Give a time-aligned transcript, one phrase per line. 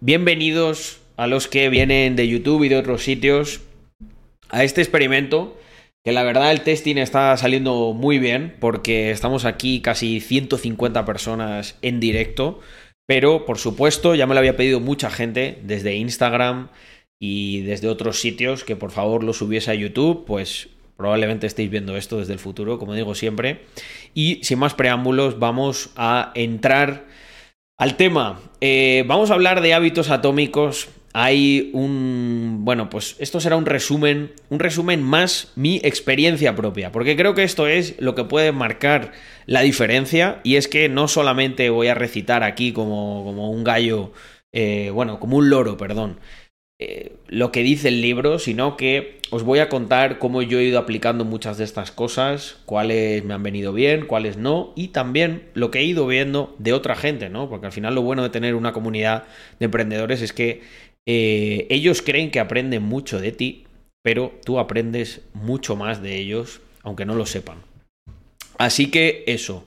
[0.00, 3.62] bienvenidos a los que vienen de YouTube y de otros sitios
[4.48, 5.58] a este experimento.
[6.04, 11.76] Que la verdad el testing está saliendo muy bien porque estamos aquí casi 150 personas
[11.82, 12.60] en directo.
[13.06, 16.68] Pero por supuesto ya me lo había pedido mucha gente desde Instagram
[17.18, 20.24] y desde otros sitios que por favor lo subiese a YouTube.
[20.26, 23.62] Pues probablemente estéis viendo esto desde el futuro, como digo siempre.
[24.14, 27.04] Y sin más preámbulos vamos a entrar
[27.76, 28.40] al tema.
[28.60, 30.88] Eh, vamos a hablar de hábitos atómicos
[31.18, 32.58] hay un...
[32.60, 37.42] Bueno, pues esto será un resumen, un resumen más mi experiencia propia, porque creo que
[37.42, 39.12] esto es lo que puede marcar
[39.46, 44.12] la diferencia y es que no solamente voy a recitar aquí como, como un gallo,
[44.52, 46.20] eh, bueno, como un loro, perdón,
[46.78, 50.64] eh, lo que dice el libro, sino que os voy a contar cómo yo he
[50.64, 55.44] ido aplicando muchas de estas cosas, cuáles me han venido bien, cuáles no, y también
[55.54, 57.48] lo que he ido viendo de otra gente, ¿no?
[57.48, 59.24] Porque al final lo bueno de tener una comunidad
[59.58, 60.60] de emprendedores es que
[61.06, 63.64] eh, ellos creen que aprenden mucho de ti,
[64.02, 67.58] pero tú aprendes mucho más de ellos, aunque no lo sepan.
[68.58, 69.66] Así que eso.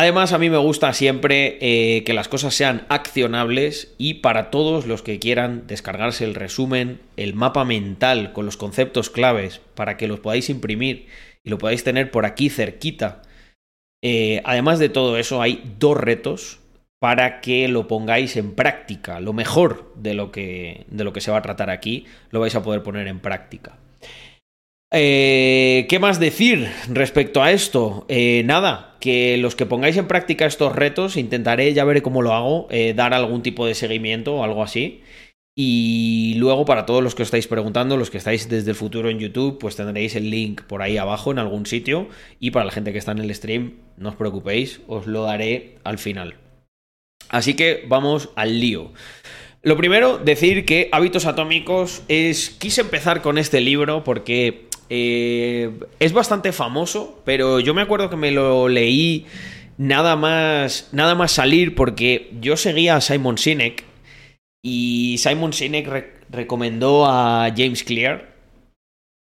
[0.00, 4.86] Además, a mí me gusta siempre eh, que las cosas sean accionables y para todos
[4.86, 10.06] los que quieran descargarse el resumen, el mapa mental con los conceptos claves para que
[10.06, 11.08] los podáis imprimir
[11.42, 13.22] y lo podáis tener por aquí cerquita.
[14.00, 16.60] Eh, además de todo eso, hay dos retos
[17.00, 19.18] para que lo pongáis en práctica.
[19.18, 22.54] Lo mejor de lo que, de lo que se va a tratar aquí lo vais
[22.54, 23.80] a poder poner en práctica.
[24.90, 28.06] Eh, ¿Qué más decir respecto a esto?
[28.08, 32.32] Eh, nada, que los que pongáis en práctica estos retos, intentaré, ya veré cómo lo
[32.32, 35.02] hago, eh, dar algún tipo de seguimiento o algo así.
[35.54, 39.10] Y luego, para todos los que os estáis preguntando, los que estáis desde el futuro
[39.10, 42.08] en YouTube, pues tendréis el link por ahí abajo en algún sitio.
[42.38, 45.74] Y para la gente que está en el stream, no os preocupéis, os lo daré
[45.82, 46.36] al final.
[47.28, 48.92] Así que vamos al lío.
[49.62, 52.50] Lo primero, decir que Hábitos Atómicos es...
[52.50, 58.16] Quise empezar con este libro porque eh, es bastante famoso, pero yo me acuerdo que
[58.16, 59.26] me lo leí
[59.76, 63.84] nada más, nada más salir porque yo seguía a Simon Sinek
[64.62, 68.36] y Simon Sinek recomendó a James Clear.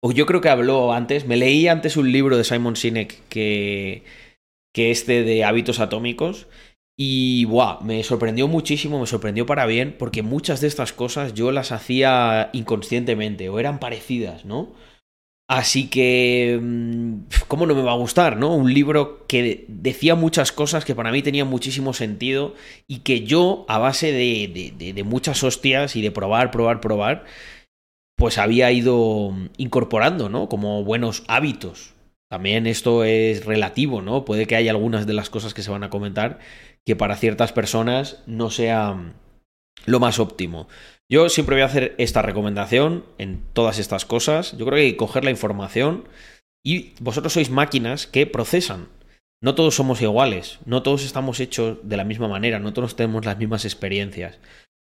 [0.04, 4.02] O yo creo que habló antes, me leí antes un libro de Simon Sinek que,
[4.74, 6.48] que este de Hábitos Atómicos.
[6.98, 11.50] Y buah, me sorprendió muchísimo, me sorprendió para bien, porque muchas de estas cosas yo
[11.50, 14.72] las hacía inconscientemente o eran parecidas, ¿no?
[15.54, 18.54] Así que, mm, ¿cómo no me va a gustar, no?
[18.54, 22.54] Un libro que decía muchas cosas que para mí tenían muchísimo sentido
[22.88, 27.26] y que yo, a base de, de, muchas hostias y de probar, probar, probar,
[28.16, 30.48] pues había ido incorporando, ¿no?
[30.48, 31.92] Como buenos hábitos.
[32.30, 34.24] También esto es relativo, ¿no?
[34.24, 36.38] Puede que haya algunas de las cosas que se van a comentar
[36.86, 38.96] que para ciertas personas no sea
[39.84, 40.66] lo más óptimo.
[41.12, 44.56] Yo siempre voy a hacer esta recomendación en todas estas cosas.
[44.56, 46.08] Yo creo que hay que coger la información
[46.64, 48.88] y vosotros sois máquinas que procesan.
[49.42, 53.26] No todos somos iguales, no todos estamos hechos de la misma manera, no todos tenemos
[53.26, 54.38] las mismas experiencias.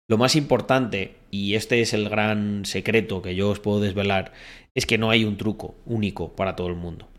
[0.09, 4.31] Lo más importante, y este es el gran secreto que yo os puedo desvelar,
[4.73, 7.09] es que no hay un truco único para todo el mundo.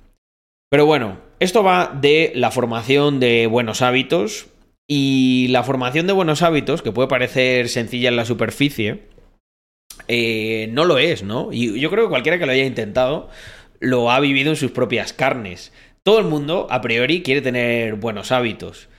[0.70, 4.46] Pero bueno, esto va de la formación de buenos hábitos,
[4.94, 9.04] y la formación de buenos hábitos, que puede parecer sencilla en la superficie,
[10.06, 11.48] eh, no lo es, ¿no?
[11.50, 13.30] Y yo creo que cualquiera que lo haya intentado
[13.80, 15.72] lo ha vivido en sus propias carnes.
[16.02, 18.90] Todo el mundo, a priori, quiere tener buenos hábitos.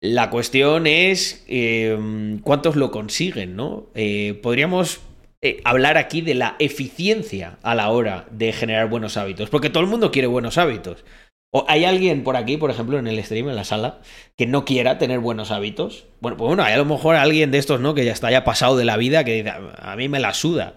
[0.00, 3.88] La cuestión es em, cuántos lo consiguen, ¿no?
[3.96, 5.00] Eh, podríamos
[5.42, 9.82] eh, hablar aquí de la eficiencia a la hora de generar buenos hábitos, porque todo
[9.82, 11.04] el mundo quiere buenos hábitos.
[11.52, 14.00] ¿O hay alguien por aquí, por ejemplo, en el stream, en la sala,
[14.36, 16.06] que no quiera tener buenos hábitos?
[16.20, 17.94] Bueno, pues bueno, hay a lo mejor alguien de estos, ¿no?
[17.94, 20.76] Que ya está haya pasado de la vida, que dice, a mí me la suda.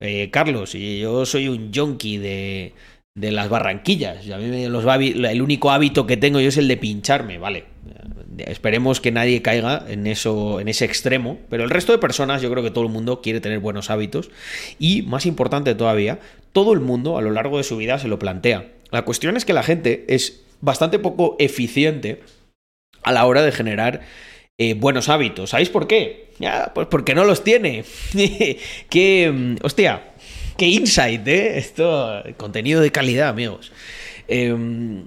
[0.00, 2.74] Eh, Carlos, y yo soy un junkie de,
[3.14, 4.26] de las barranquillas.
[4.26, 7.64] Y a mí los, el único hábito que tengo yo es el de pincharme, vale.
[8.38, 12.50] Esperemos que nadie caiga en eso, en ese extremo, pero el resto de personas, yo
[12.50, 14.30] creo que todo el mundo quiere tener buenos hábitos
[14.78, 16.20] y, más importante todavía,
[16.52, 18.66] todo el mundo a lo largo de su vida se lo plantea.
[18.90, 22.22] La cuestión es que la gente es bastante poco eficiente
[23.02, 24.02] a la hora de generar
[24.58, 25.50] eh, buenos hábitos.
[25.50, 26.30] ¿Sabéis por qué?
[26.38, 27.84] Ya, pues porque no los tiene.
[28.90, 30.02] qué, mm, hostia,
[30.56, 31.58] qué insight, ¿eh?
[31.58, 33.72] Esto, contenido de calidad, amigos.
[34.26, 35.04] Em,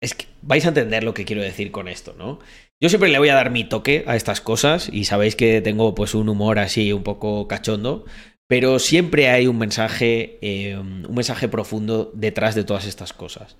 [0.00, 2.38] es que vais a entender lo que quiero decir con esto, ¿no?
[2.80, 5.94] Yo siempre le voy a dar mi toque a estas cosas y sabéis que tengo
[5.94, 8.04] pues un humor así un poco cachondo,
[8.48, 13.56] pero siempre hay un mensaje, eh, un mensaje profundo detrás de todas estas cosas.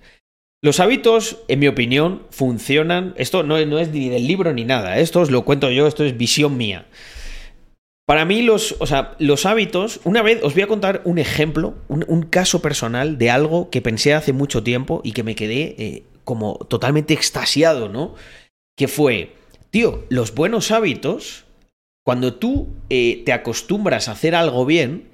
[0.63, 3.13] Los hábitos, en mi opinión, funcionan.
[3.17, 4.97] Esto no, es ni del libro ni nada.
[4.97, 6.87] Esto os lo cuento yo, esto es visión mía.
[8.07, 11.75] Para mí, los, o sea, los hábitos, una vez os voy a contar un ejemplo,
[11.89, 16.03] un, caso personal de algo que pensé hace mucho tiempo y que me quedé eh,
[16.23, 18.15] como totalmente extasiado, ¿no?
[18.77, 19.35] Que fue,
[19.71, 21.45] tío, los buenos hábitos,
[22.07, 25.09] cuando tú eh, te acostumbras a hacer algo bien,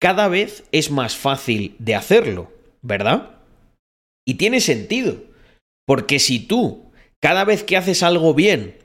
[0.00, 2.50] cada vez es más fácil de hacerlo,
[2.80, 3.42] ¿verdad?
[4.26, 5.16] Y tiene sentido,
[5.86, 6.90] porque si tú,
[7.20, 8.78] cada vez que haces algo bien,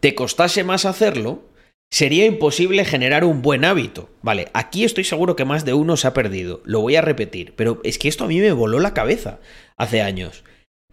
[0.00, 1.48] te costase más hacerlo,
[1.90, 4.10] sería imposible generar un buen hábito.
[4.20, 7.54] Vale, aquí estoy seguro que más de uno se ha perdido, lo voy a repetir,
[7.56, 9.40] pero es que esto a mí me voló la cabeza
[9.78, 10.44] hace años.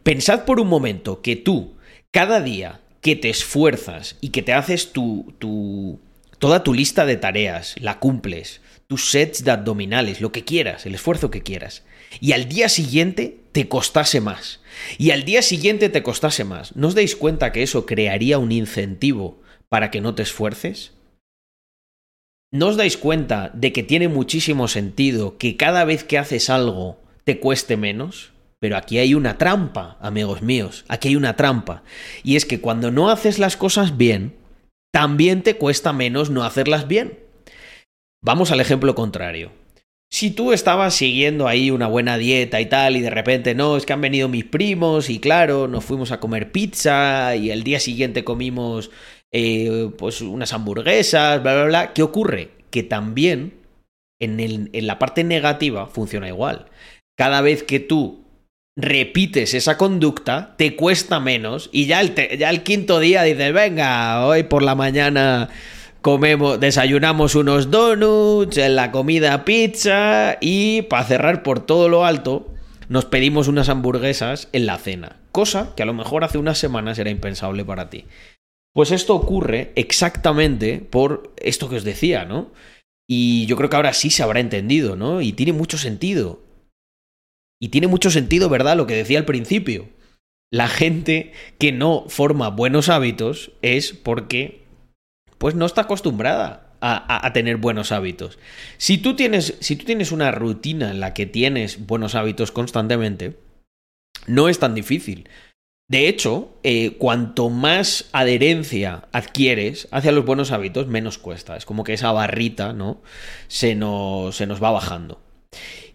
[0.01, 1.75] Pensad por un momento que tú,
[2.09, 6.00] cada día que te esfuerzas y que te haces tu, tu,
[6.39, 10.95] toda tu lista de tareas, la cumples, tus sets de abdominales, lo que quieras, el
[10.95, 11.83] esfuerzo que quieras,
[12.21, 14.61] y al día siguiente te costase más,
[14.97, 18.53] y al día siguiente te costase más, ¿no os dais cuenta que eso crearía un
[18.53, 20.94] incentivo para que no te esfuerces?
[22.51, 27.01] ¿No os dais cuenta de que tiene muchísimo sentido que cada vez que haces algo
[27.25, 28.32] te cueste menos?
[28.63, 31.83] Pero aquí hay una trampa, amigos míos, aquí hay una trampa.
[32.24, 34.38] Y es que cuando no haces las cosas bien,
[34.94, 37.19] también te cuesta menos no hacerlas bien.
[38.24, 39.51] Vamos al ejemplo contrario.
[40.10, 43.86] Si tú estabas siguiendo ahí una buena dieta y tal, y de repente no, es
[43.86, 47.81] que han venido mis primos, y claro, nos fuimos a comer pizza, y el día
[47.81, 48.92] siguiente comimos
[49.33, 52.51] eh, pues unas hamburguesas, bla, bla, bla, ¿qué ocurre?
[52.69, 53.56] Que también
[54.21, 54.39] en,
[54.71, 56.68] en la parte negativa funciona igual.
[57.18, 58.23] Cada vez que tú
[58.75, 64.64] repites esa conducta, te cuesta menos y ya el, quinto día dices, venga, hoy por
[64.64, 65.50] la mañana
[66.02, 72.50] comemos, desayunamos unos donuts, en la comida pizza y para cerrar por todo lo alto
[72.90, 76.98] nos pedimos unas hamburguesas en la cena, cosa que a lo mejor hace unas semanas
[77.00, 78.06] era impensable para ti.
[78.74, 82.52] Pues esto ocurre exactamente por esto que os decía, ¿no?
[83.08, 85.22] Y yo creo que ahora sí se habrá entendido, ¿no?
[85.22, 86.42] Y tiene mucho sentido.
[87.63, 88.75] Y tiene mucho sentido, ¿verdad?
[88.75, 89.88] Lo que decía al principio.
[90.51, 94.65] La gente que no forma buenos hábitos es porque
[95.38, 98.38] pues no está acostumbrada a, tener buenos hábitos.
[98.75, 103.39] Si tú, tienes, si tú tienes una rutina en la que tienes buenos hábitos constantemente,
[104.27, 105.30] no es tan difícil.
[105.89, 111.56] De hecho, eh, cuanto más adherencia adquieres hacia los buenos hábitos, menos cuesta.
[111.56, 113.01] Es como que esa barrita, ¿no?
[113.48, 115.21] Se nos, se nos va bajando.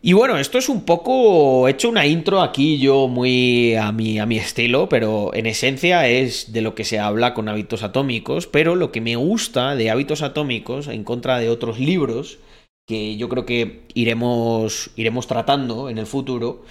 [0.00, 1.66] Y bueno, esto es un poco.
[1.66, 6.06] He hecho una intro aquí yo muy a mi, a mi estilo, pero en esencia
[6.06, 8.46] es de lo que se habla con hábitos atómicos.
[8.46, 12.38] Pero lo que me gusta de hábitos atómicos, en contra de otros libros,
[12.86, 16.62] que yo creo que iremos, iremos tratando en el futuro,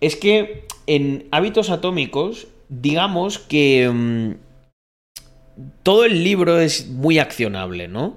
[0.00, 4.32] es que en hábitos atómicos, digamos que mm,
[5.84, 8.16] todo el libro es muy accionable, ¿no?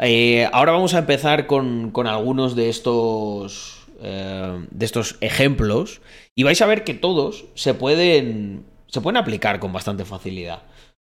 [0.00, 6.00] Eh, ahora vamos a empezar con, con algunos de estos eh, de estos ejemplos
[6.34, 10.62] y vais a ver que todos se pueden, se pueden aplicar con bastante facilidad.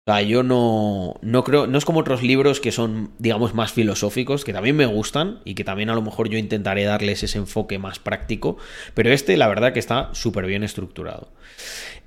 [0.08, 3.74] O sea, yo no, no creo, no es como otros libros que son, digamos, más
[3.74, 7.40] filosóficos, que también me gustan y que también a lo mejor yo intentaré darles ese
[7.40, 8.58] enfoque más práctico,
[8.94, 11.32] pero este, la verdad, que está súper bien estructurado.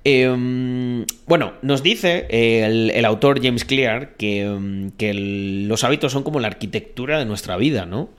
[0.05, 5.13] Em, bueno, nos dice el, autor James Clear que, que
[5.67, 8.09] los hábitos son como la arquitectura de nuestra vida, ¿no?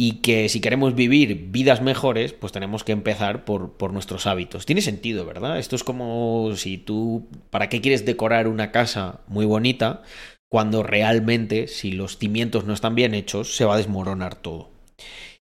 [0.00, 4.64] Y que si queremos vivir vidas mejores, pues tenemos que empezar por, por, nuestros hábitos.
[4.64, 5.58] Tiene sentido, ¿verdad?
[5.58, 10.02] Esto es como si tú, ¿para qué quieres decorar una casa muy bonita
[10.48, 14.70] cuando realmente, si los cimientos no están bien hechos, se va a desmoronar todo?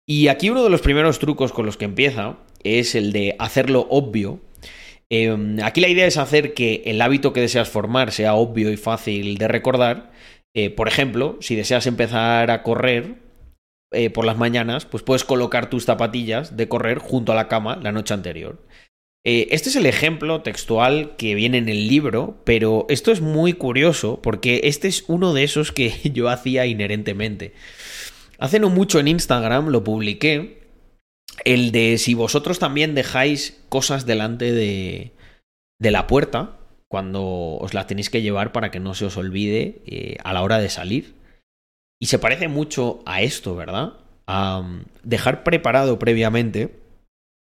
[0.06, 3.86] Y aquí uno de los primeros trucos con los que empieza es el de hacerlo
[3.90, 4.40] obvio.
[5.10, 8.78] Em, aquí la idea es hacer que el hábito que deseas formar sea obvio y
[8.78, 10.10] fácil de recordar.
[10.54, 13.27] Eh, por ejemplo, si deseas empezar a correr,
[13.92, 17.78] eh, por las mañanas, pues puedes colocar tus zapatillas de correr junto a la cama
[17.82, 18.58] la noche anterior.
[19.24, 23.52] Eh, este es el ejemplo textual que viene en el libro, pero esto es muy
[23.52, 27.52] curioso porque este es uno de esos que yo hacía inherentemente.
[28.38, 30.62] Hace no mucho en Instagram lo publiqué,
[31.44, 35.12] el de si vosotros también dejáis cosas delante de,
[35.78, 39.82] de la puerta cuando os las tenéis que llevar para que no se os olvide
[39.86, 41.14] eh, a la hora de salir.
[42.00, 43.94] Y se parece mucho a esto, ¿verdad?
[44.26, 46.78] A um, dejar preparado previamente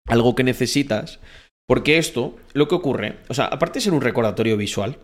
[0.07, 1.19] algo que necesitas,
[1.67, 4.99] porque esto, lo que ocurre, o sea, aparte de ser un recordatorio visual,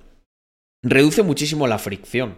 [0.81, 2.37] reduce muchísimo la fricción.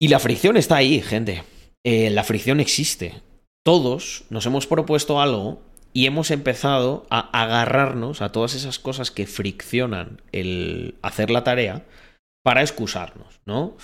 [0.00, 1.44] Y la fricción está ahí, gente.
[1.84, 3.22] Eh, la fricción existe.
[3.64, 5.62] Todos nos hemos propuesto algo
[5.94, 11.86] y hemos empezado a agarrarnos a todas esas cosas que friccionan el hacer la tarea
[12.42, 13.76] para excusarnos, ¿no?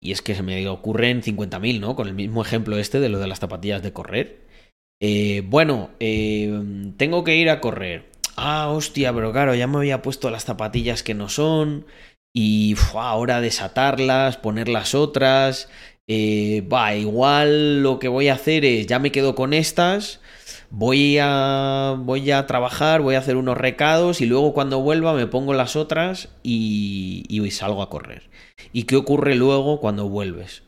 [0.00, 1.96] Y es que se me ocurren 50.000, ¿no?
[1.96, 4.46] Con el mismo ejemplo este de lo de las zapatillas de correr.
[5.00, 6.62] Eh, bueno, eh,
[6.96, 8.10] tengo que ir a correr.
[8.36, 11.86] Ah, hostia, pero claro, ya me había puesto las zapatillas que no son.
[12.34, 15.68] Y ahora desatarlas, poner las otras.
[16.06, 20.20] Eh, va, igual lo que voy a hacer es, ya me quedo con estas
[20.70, 25.26] voy a, voy a trabajar, voy a hacer unos recados y luego cuando vuelva me
[25.26, 28.30] pongo las otras y, y salgo a correr.
[28.72, 30.62] ¿Y qué ocurre luego cuando vuelves?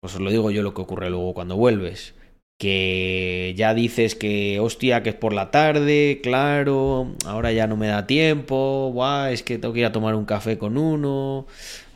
[0.00, 2.14] Pues os lo digo yo lo que ocurre luego cuando vuelves.
[2.60, 7.86] Que ya dices que, hostia, que es por la tarde, claro, ahora ya no me
[7.86, 11.46] da tiempo, guau, es que tengo que ir a tomar un café con uno,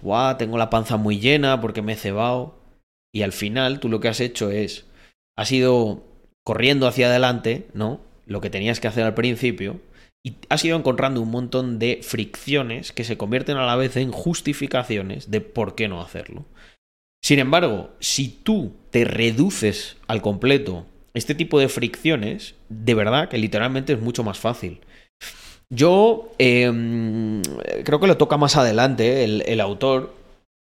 [0.02, 2.54] guau, tengo la panza muy llena porque me he cebado.
[3.12, 4.86] Y al final tú lo que has hecho es,
[5.36, 6.11] ha sido
[6.44, 8.00] corriendo hacia adelante, ¿no?
[8.26, 9.80] Lo que tenías que hacer al principio,
[10.24, 14.12] y has ido encontrando un montón de fricciones que se convierten a la vez en
[14.12, 16.44] justificaciones de por qué no hacerlo.
[17.24, 23.38] Sin embargo, si tú te reduces al completo este tipo de fricciones, de verdad que
[23.38, 24.80] literalmente es mucho más fácil.
[25.70, 27.42] Yo em,
[27.84, 30.14] creo que lo toca más adelante el, el autor,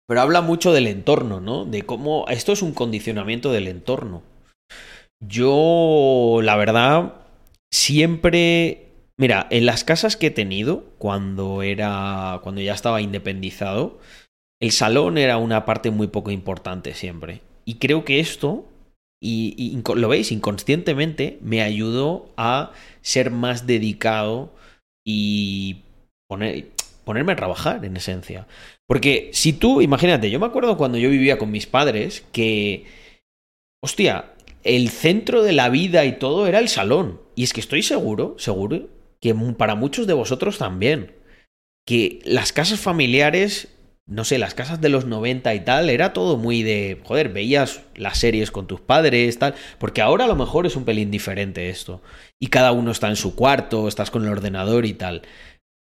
[0.09, 1.65] pero habla mucho del entorno, ¿no?
[1.65, 4.23] De cómo esto es un condicionamiento del entorno.
[5.21, 7.15] Yo, la verdad,
[7.71, 8.83] siempre.
[9.19, 12.41] Mira, en las casas que he tenido, cuando era.
[12.43, 13.99] cuando ya estaba independizado,
[14.61, 17.43] el salón era una parte muy poco importante siempre.
[17.65, 18.67] Y creo que esto,
[19.23, 24.53] y, lo veis, inconscientemente, me ayudó a ser más dedicado
[25.05, 25.83] y
[26.29, 26.69] poner,
[27.05, 28.47] ponerme a trabajar, en esencia.
[28.87, 32.85] Porque si tú, imagínate, yo me acuerdo cuando yo vivía con mis padres que.
[33.83, 34.36] Hostia,
[34.67, 37.21] el centro de la vida y todo era el salón.
[37.35, 38.89] Y es que estoy seguro, seguro,
[39.21, 41.13] que para muchos de vosotros también.
[41.87, 43.69] Que las casas familiares,
[44.07, 47.83] no sé, las casas de los 90 y tal, era todo muy de, joder, veías
[47.95, 51.71] las series con tus padres, tal, porque ahora a lo mejor es un pelín diferente
[51.71, 52.03] esto.
[52.41, 55.23] Y cada uno está en su cuarto, estás con el ordenador y tal.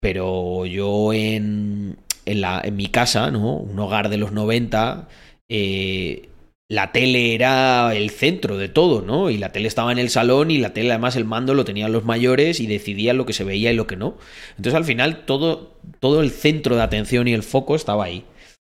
[0.01, 3.55] Pero yo en, en, la, en mi casa, ¿no?
[3.55, 5.07] Un hogar de los 90,
[5.49, 6.29] eh,
[6.67, 9.29] la tele era el centro de todo, ¿no?
[9.29, 11.91] Y la tele estaba en el salón y la tele además el mando lo tenían
[11.91, 14.17] los mayores y decidían lo que se veía y lo que no.
[14.51, 18.25] Entonces al final todo, todo el centro de atención y el foco estaba ahí.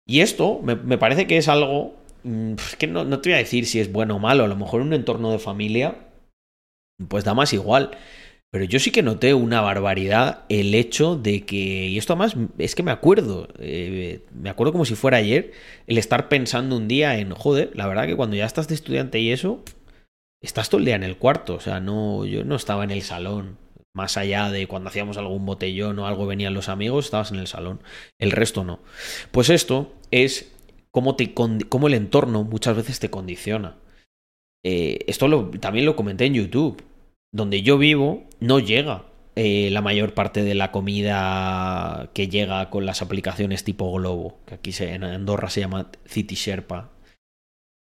[0.08, 3.66] Y esto me, parece que es algo mm, que no, no, te voy a decir
[3.68, 5.96] si es bueno o malo, a lo mejor en un entorno de familia
[7.08, 7.92] pues da más igual.
[8.54, 12.76] Pero yo sí que noté una barbaridad el hecho de que, y esto además es
[12.76, 15.54] que me acuerdo, eh, me acuerdo como si fuera ayer,
[15.88, 19.20] el estar pensando un día en, joder, la verdad que cuando ya estás de estudiante
[19.20, 19.64] y eso,
[20.40, 23.02] estás todo el día en el cuarto, o sea, no, yo no estaba en el
[23.02, 23.58] salón,
[23.92, 27.48] más allá de cuando hacíamos algún botellón o algo venían los amigos, estabas en el
[27.48, 27.82] salón,
[28.20, 28.82] el resto no.
[29.32, 30.54] Pues esto es
[30.92, 33.78] cómo, te, cómo el entorno muchas veces te condiciona.
[34.64, 36.93] Eh, esto lo, también lo comenté en YouTube
[37.34, 39.04] donde yo vivo no llega
[39.36, 44.54] eh, la mayor parte de la comida que llega con las aplicaciones tipo Globo, que
[44.54, 46.92] aquí en Andorra se llama City Sherpa.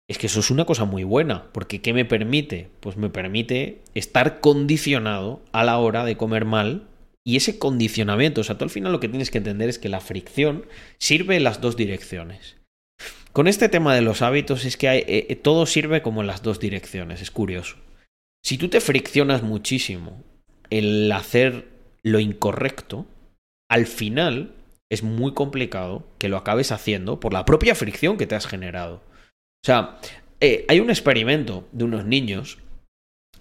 [0.09, 2.71] Es que eso es una cosa muy buena, porque ¿qué me permite?
[2.81, 6.89] Pues me permite estar condicionado a la hora de comer mal
[7.25, 9.89] y ese condicionamiento, o sea, tú al final lo que tienes que entender es que
[9.89, 10.67] la fricción
[10.99, 12.57] sirve en las dos direcciones.
[13.33, 16.43] Con este tema de los hábitos es que hay, eh, todo sirve como en las
[16.43, 17.77] dos direcciones, es curioso.
[18.45, 20.23] Si tú te friccionas muchísimo
[20.71, 21.69] el hacer
[22.03, 23.07] lo incorrecto,
[23.71, 24.55] al final
[24.91, 28.97] es muy complicado que lo acabes haciendo por la propia fricción que te has generado.
[28.97, 29.99] O sea,
[30.41, 32.59] eh, hay un experimento de unos niños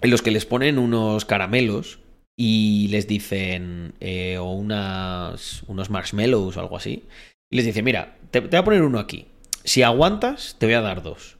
[0.02, 2.00] en los que les ponen unos caramelos
[2.38, 7.04] y les dicen, eh, o unas, unos marshmallows o algo así,
[7.52, 9.28] y les dicen, mira, te, te voy a poner uno aquí.
[9.64, 11.38] Si aguantas, te voy a dar dos.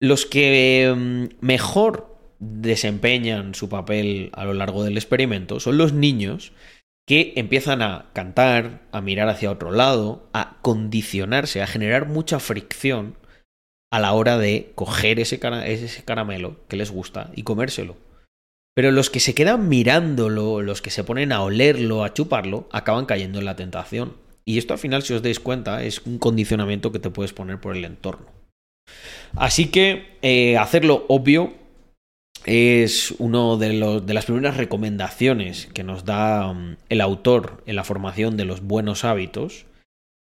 [0.00, 6.52] Los que mm, mejor desempeñan su papel a lo largo del experimento son los niños
[7.06, 13.16] que empiezan a cantar, a mirar hacia otro lado, a condicionarse, a generar mucha fricción
[13.90, 17.96] a la hora de coger ese, ese caramelo que les gusta y comérselo.
[18.74, 23.06] Pero los que se quedan mirándolo, los que se ponen a olerlo, a chuparlo, acaban
[23.06, 24.16] cayendo en la tentación.
[24.44, 27.58] Y esto al final, si os dais cuenta, es un condicionamiento que te puedes poner
[27.58, 28.26] por el entorno.
[29.34, 31.54] Así que eh, hacerlo obvio
[32.48, 37.84] es una de, de las primeras recomendaciones que nos da mm, el autor en la
[37.84, 39.66] formación de los buenos hábitos.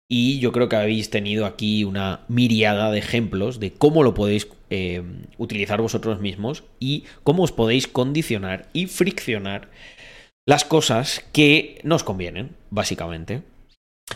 [0.08, 4.48] Y yo creo que habéis tenido aquí una miriada de ejemplos de cómo lo podéis
[4.70, 5.02] eh,
[5.38, 9.68] utilizar vosotros mismos y cómo os podéis condicionar y friccionar
[10.46, 13.42] las cosas que nos convienen, básicamente.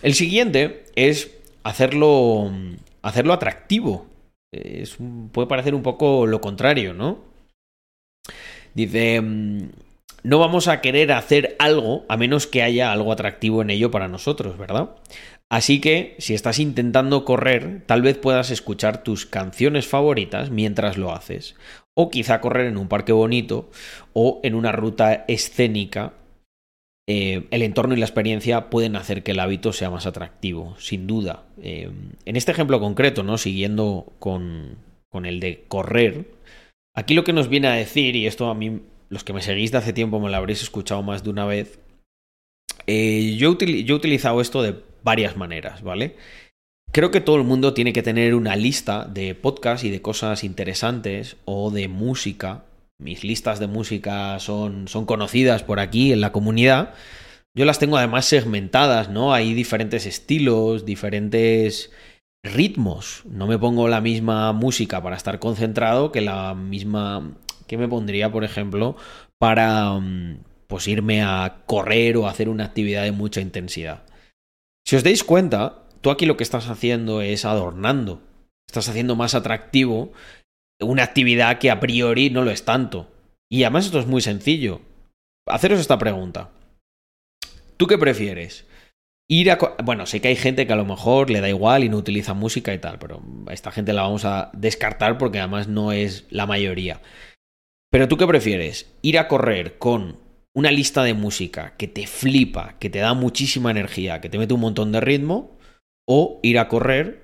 [0.03, 1.31] El siguiente es
[1.63, 4.07] hacerlo mm, hacerlo atractivo.
[5.33, 7.30] puede parecer un poco lo contrario, ¿no?
[8.75, 9.71] Dice, mm,
[10.23, 14.09] no vamos a querer hacer algo a menos que haya algo atractivo en ello para
[14.09, 14.91] nosotros, ¿verdad?
[15.49, 21.13] Así que, si estás intentando correr, tal vez puedas escuchar tus canciones favoritas mientras lo
[21.13, 21.57] haces.
[21.95, 23.69] O quizá correr en un parque bonito
[24.13, 26.13] o en una ruta escénica.
[27.09, 31.09] Eh, el entorno y la experiencia pueden hacer que el hábito sea más atractivo, sin
[31.09, 31.43] duda.
[31.61, 31.91] Eh,
[32.25, 33.37] en este ejemplo concreto, ¿no?
[33.37, 34.77] Siguiendo con,
[35.09, 36.27] con el de correr,
[37.01, 39.73] aquí lo que nos viene a decir, y esto a mí los que me seguís
[39.73, 41.81] de hace tiempo me lo habréis escuchado más de una vez.
[42.87, 46.17] Eh, yo, he utilizado esto de varias maneras, ¿vale?
[46.93, 50.45] Creo que todo el mundo tiene que tener una lista de podcasts y de cosas
[50.45, 52.65] interesantes o de música.
[52.99, 56.95] Mis listas de música son, son conocidas por aquí en la comunidad.
[57.55, 59.33] Yo las tengo además segmentadas, ¿no?
[59.33, 61.91] Hay diferentes estilos, diferentes
[62.43, 63.23] ritmos.
[63.27, 67.33] No me pongo la misma música para estar concentrado que la misma
[67.67, 68.97] que me pondría, por ejemplo,
[69.39, 74.03] para mm, pues irme a correr o hacer una actividad de mucha intensidad.
[74.85, 78.23] Si os dais cuenta, tú aquí lo que estás haciendo es adornando.
[78.69, 80.13] Estás haciendo más atractivo
[80.81, 83.09] una actividad que a priori no lo es tanto.
[83.49, 84.81] Y además esto es muy sencillo.
[85.47, 86.51] Haceros esta pregunta.
[87.77, 88.67] ¿Tú qué prefieres?
[89.31, 89.59] Ir a...
[89.85, 92.35] Bueno, sé que hay gente que a lo mejor le da igual y no utiliza
[92.35, 96.27] música y tal, pero a esta gente la vamos a descartar porque además no es
[96.31, 97.01] la mayoría.
[97.93, 98.93] Pero tú qué prefieres?
[99.03, 100.19] Ir a correr con
[100.53, 104.55] una lista de música que te flipa, que te da muchísima energía, que te mete
[104.55, 105.57] un montón de ritmo,
[106.09, 107.23] o ir a correr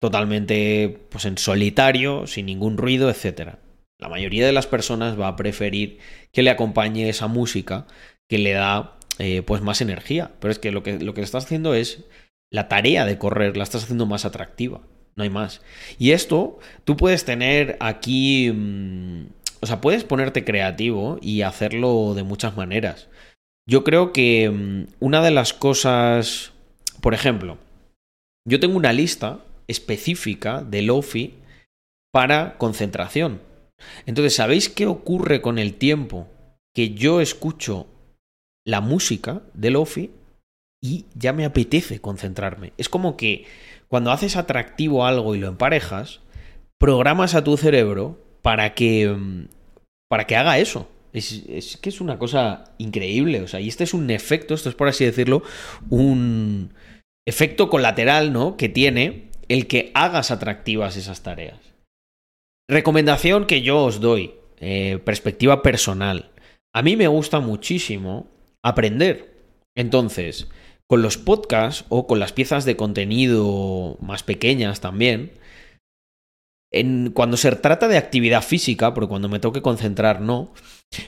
[0.00, 3.56] totalmente pues en solitario, sin ningún ruido, etc.
[4.00, 5.98] La mayoría de las personas va a preferir
[6.32, 7.86] que le acompañe esa música
[8.26, 10.32] que le da eh, pues más energía.
[10.40, 12.04] Pero es que lo, que lo que estás haciendo es
[12.50, 14.80] la tarea de correr, la estás haciendo más atractiva.
[15.14, 15.62] No hay más.
[15.96, 18.50] Y esto, tú puedes tener aquí...
[18.52, 19.26] Mm,
[19.60, 23.08] o sea, puedes ponerte creativo y hacerlo de muchas maneras.
[23.64, 26.50] Yo creo que mm, una de las cosas,
[27.00, 27.58] por ejemplo,
[28.44, 31.34] yo tengo una lista específica de Lofi
[32.12, 33.40] para concentración.
[34.04, 36.26] Entonces, ¿sabéis qué ocurre con el tiempo?
[36.74, 37.86] Que yo escucho
[38.66, 40.10] la música de Lofi
[40.82, 42.72] y ya me apetece concentrarme.
[42.76, 43.46] Es como que
[43.88, 46.20] cuando haces atractivo algo y lo emparejas,
[46.78, 49.46] programas a tu cerebro para que, mm,
[50.08, 50.88] para que haga eso.
[51.12, 53.42] Es, que es una cosa increíble.
[53.42, 55.42] O sea, y este es un efecto, esto es por así decirlo,
[55.90, 56.72] un
[57.26, 58.56] efecto colateral, ¿no?
[58.56, 61.58] Que tiene el que hagas atractivas esas tareas.
[62.68, 66.30] Recomendación que yo os doy, eh, perspectiva personal.
[66.74, 68.31] A mí me gusta muchísimo
[68.62, 69.32] aprender.
[69.74, 70.48] Entonces,
[70.86, 75.32] con los podcasts o con las piezas de contenido más pequeñas también,
[77.12, 80.52] cuando se trata de actividad física, porque cuando me tengo que concentrar no,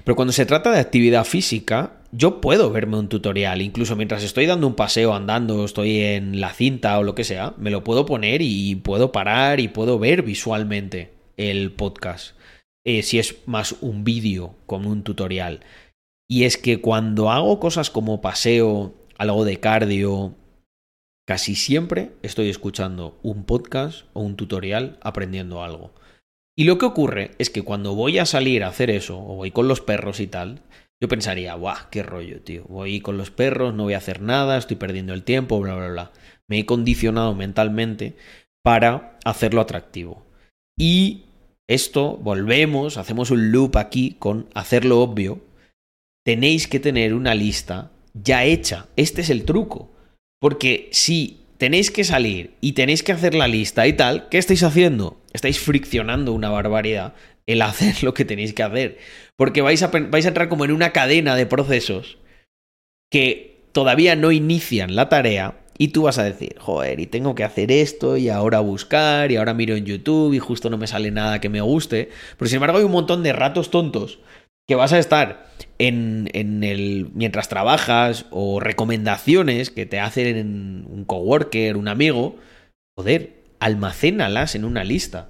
[0.05, 4.47] pero cuando se trata de actividad física, yo puedo verme un tutorial, incluso mientras estoy
[4.47, 8.05] dando un paseo andando, estoy en la cinta o lo que sea, me lo puedo
[8.05, 12.37] poner y puedo parar y puedo ver visualmente el podcast.
[12.87, 15.61] Eh, si es más un vídeo como un tutorial.
[16.29, 20.35] Y es que cuando hago cosas como paseo, algo de cardio,
[21.27, 25.95] Casi siempre estoy escuchando un podcast o un tutorial aprendiendo algo.
[26.55, 29.51] Y lo que ocurre es que cuando voy a salir a hacer eso, o voy
[29.51, 30.61] con los perros y tal,
[31.01, 32.65] yo pensaría, ¡buah, qué rollo, tío!
[32.69, 35.89] Voy con los perros, no voy a hacer nada, estoy perdiendo el tiempo, bla, bla,
[35.89, 36.13] bla.
[36.47, 38.17] Me he condicionado mentalmente
[38.63, 40.27] para hacerlo atractivo.
[40.77, 41.25] Y
[41.69, 45.41] esto, volvemos, hacemos un loop aquí con hacerlo obvio.
[46.25, 48.87] Tenéis que tener una lista ya hecha.
[48.97, 49.93] Este es el truco.
[50.41, 54.63] Porque si tenéis que salir y tenéis que hacer la lista y tal, ¿qué estáis
[54.63, 55.21] haciendo?
[55.33, 57.15] Estáis friccionando una barbaridad
[57.47, 58.99] el hacer lo que tenéis que hacer.
[59.37, 62.19] Porque vais a, entrar como en una cadena de procesos
[63.11, 67.43] que todavía no inician la tarea y tú vas a decir, joder, y tengo que
[67.43, 71.11] hacer esto, y ahora buscar, y ahora miro en YouTube, y justo no me sale
[71.11, 72.11] nada que me guste.
[72.39, 74.21] Pero sin embargo, hay un montón de ratos tontos
[74.67, 75.47] que vas a estar
[75.79, 82.37] en, en, el mientras trabajas o recomendaciones que te hacen un coworker, un amigo,
[82.97, 85.29] joder, almacénalas en una lista.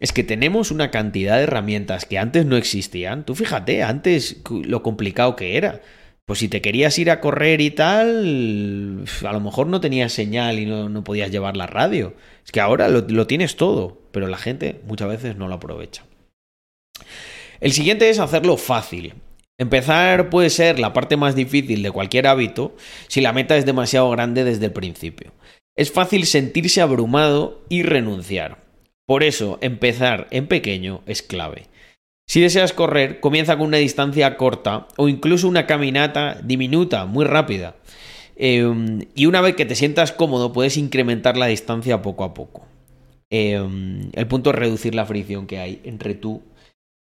[0.00, 3.24] Es que tenemos una cantidad de herramientas que antes no existían.
[3.24, 5.80] Tú fíjate, antes lo complicado que era.
[6.24, 10.58] Pues si te querías ir a correr y tal, a lo mejor no tenías señal
[10.58, 12.14] y no, no podías llevar la radio.
[12.44, 16.04] Es que ahora lo, lo tienes todo, pero la gente muchas veces no lo aprovecha.
[17.60, 19.14] El siguiente es hacerlo fácil.
[19.58, 22.76] Empezar puede ser la parte más difícil de cualquier hábito
[23.08, 25.32] si la meta es demasiado grande desde el principio.
[25.76, 28.64] Es fácil sentirse abrumado y renunciar.
[29.06, 31.66] Por eso, empezar en pequeño es clave.
[32.28, 37.74] Si deseas correr, comienza con una distancia corta o incluso una caminata diminuta, muy rápida.
[38.36, 42.66] Em, y una vez que te sientas cómodo, puedes incrementar la distancia poco a poco.
[43.30, 46.57] Em, el punto es reducir la fricción que hay entre tú y,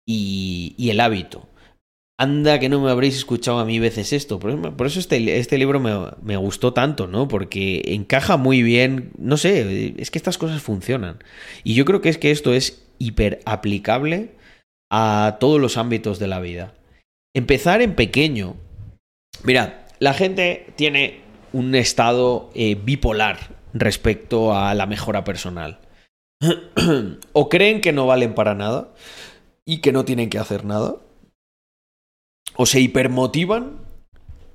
[0.06, 1.48] el hábito.
[2.16, 4.38] Anda que no me habréis escuchado a mí veces esto.
[4.38, 7.26] Por eso, este, este, libro me, me, gustó tanto, ¿no?
[7.26, 9.10] Porque encaja muy bien.
[9.18, 11.18] No sé, es que estas cosas funcionan.
[11.64, 14.30] Y yo creo que es que esto es hiper aplicable
[14.92, 16.74] a todos los ámbitos de la vida.
[17.34, 18.56] Empezar en pequeño.
[19.42, 21.20] Mira, la gente tiene
[21.52, 23.38] un estado eh, bipolar
[23.72, 25.80] respecto a la mejora personal.
[27.32, 28.92] o creen que no valen para nada
[29.66, 30.96] y que no tienen que hacer nada.
[32.56, 33.80] O se hipermotivan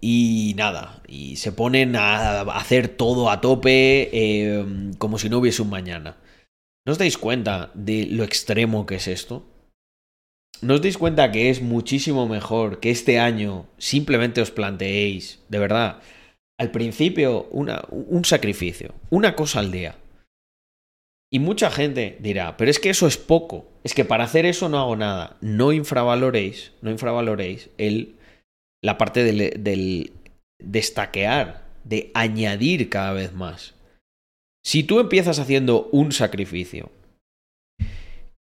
[0.01, 4.65] y nada, y se ponen a hacer todo a tope eh,
[4.97, 6.17] como si no hubiese un mañana.
[6.85, 9.45] ¿No os dais cuenta de lo extremo que es esto?
[10.61, 15.59] ¿No os dais cuenta que es muchísimo mejor que este año simplemente os planteéis, de
[15.59, 16.01] verdad,
[16.57, 19.98] al principio una, un sacrificio, una cosa al día?
[21.31, 24.67] Y mucha gente dirá, pero es que eso es poco, es que para hacer eso
[24.67, 25.37] no hago nada.
[25.41, 28.15] No infravaloréis, no infravaloréis el,
[28.83, 30.11] la parte del, del
[30.59, 33.75] destaquear, de añadir cada vez más.
[34.65, 36.91] Si tú empiezas haciendo un sacrificio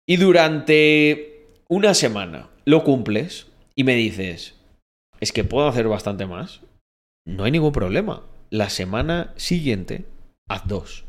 [0.06, 4.54] y durante una semana lo cumples y me dices,
[5.20, 6.60] es que puedo hacer bastante más,
[7.26, 8.22] no hay ningún problema.
[8.50, 10.04] La semana siguiente,
[10.48, 11.05] haz dos.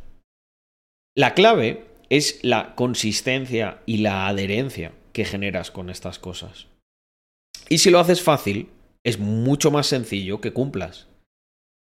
[1.17, 6.67] La clave es la consistencia y la adherencia que generas con estas cosas.
[7.69, 8.69] Y si lo haces fácil,
[9.03, 11.07] es mucho más sencillo que cumplas.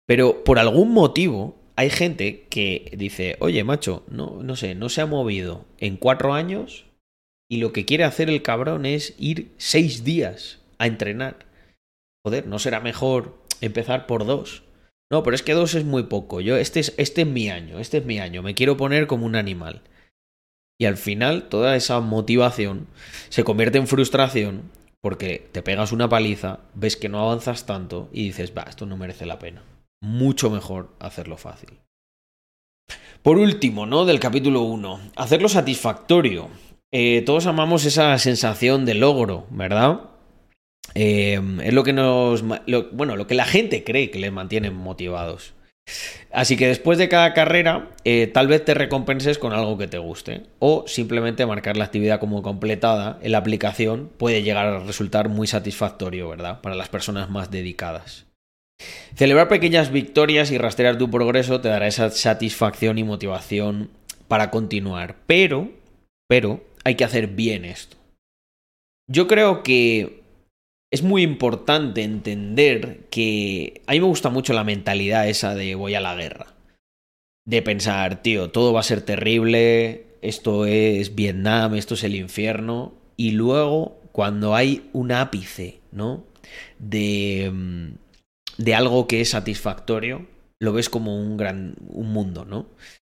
[0.06, 5.00] Pero por algún motivo hay gente que dice, oye, macho, no, no sé, no se
[5.00, 6.86] ha movido en cuatro años
[7.50, 11.46] y lo que quiere hacer el cabrón es ir seis días a entrenar.
[12.26, 14.64] Joder, ¿no será mejor empezar por dos?
[15.14, 16.42] No, pero es que dos es muy poco.
[16.42, 18.42] Yo, este es, este es mi año, este es mi año.
[18.42, 19.84] Me quiero poner como un animal.
[20.82, 22.88] Y al final, toda esa motivación
[23.30, 24.72] se convierte en frustración
[25.02, 28.98] porque te pegas una paliza, ves que no avanzas tanto y dices, va, esto no
[28.98, 29.62] merece la pena.
[30.02, 31.78] Mucho mejor hacerlo fácil.
[33.22, 34.06] Por último, ¿no?
[34.06, 36.50] Del capítulo 1, hacerlo satisfactorio.
[36.92, 40.10] Eh, todos amamos esa sensación de logro, ¿verdad?
[40.96, 42.44] Em, es lo que nos.
[42.44, 45.54] bueno, lo que la gente cree que les mantiene motivados.
[46.32, 49.98] Así que después de cada carrera, eh, tal vez te recompenses con algo que te
[49.98, 50.44] guste.
[50.60, 55.48] O simplemente marcar la actividad como completada en la aplicación puede llegar a resultar muy
[55.48, 56.62] satisfactorio, ¿verdad?
[56.62, 58.26] Para las personas más dedicadas.
[59.16, 63.90] Celebrar pequeñas victorias y rastrear tu progreso te dará esa satisfacción y motivación
[64.28, 65.18] para continuar.
[65.28, 65.70] Pero,
[66.28, 67.98] pero, hay que hacer bien esto.
[69.08, 70.23] Yo creo que
[70.94, 75.96] es muy importante entender que a mí me gusta mucho la mentalidad esa de voy
[75.96, 76.54] a la guerra.
[77.48, 82.94] De pensar, tío, todo va a ser terrible, esto es Vietnam, esto es el infierno.
[83.18, 86.26] Y luego, cuando hay un ápice, ¿no?
[86.78, 87.94] De, mm,
[88.60, 90.28] de algo que es satisfactorio,
[90.60, 92.68] lo ves como un gran un mundo, ¿no?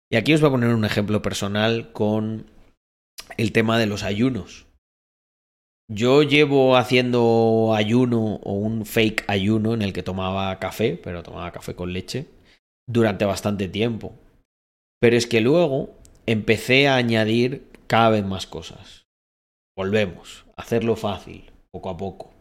[0.09, 2.47] Y aquí os voy a poner un ejemplo personal con
[3.37, 4.67] el tema de los ayunos.
[5.95, 11.53] Yo llevo haciendo ayuno o un fake ayuno en el que tomaba café, pero tomaba
[11.53, 12.29] café con leche,
[12.89, 14.15] durante bastante tiempo.
[15.03, 15.91] Pero es que luego
[16.25, 19.05] empecé a añadir cada vez más cosas.
[19.77, 22.33] Volvemos, hacerlo fácil, poco a poco.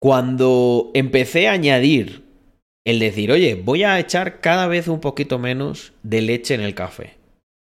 [0.00, 2.22] Cuando empecé a añadir
[2.86, 6.76] el decir, oye, voy a echar cada vez un poquito menos de leche en el
[6.76, 7.16] café.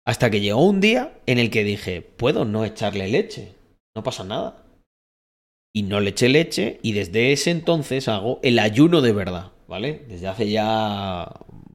[0.06, 3.55] Hasta que llegó un día en el que dije, puedo no echarle leche
[3.96, 4.62] no pasa nada.
[5.74, 10.04] Y no le eché leche y desde ese entonces hago el ayuno de verdad, ¿vale?
[10.08, 11.28] Desde hace ya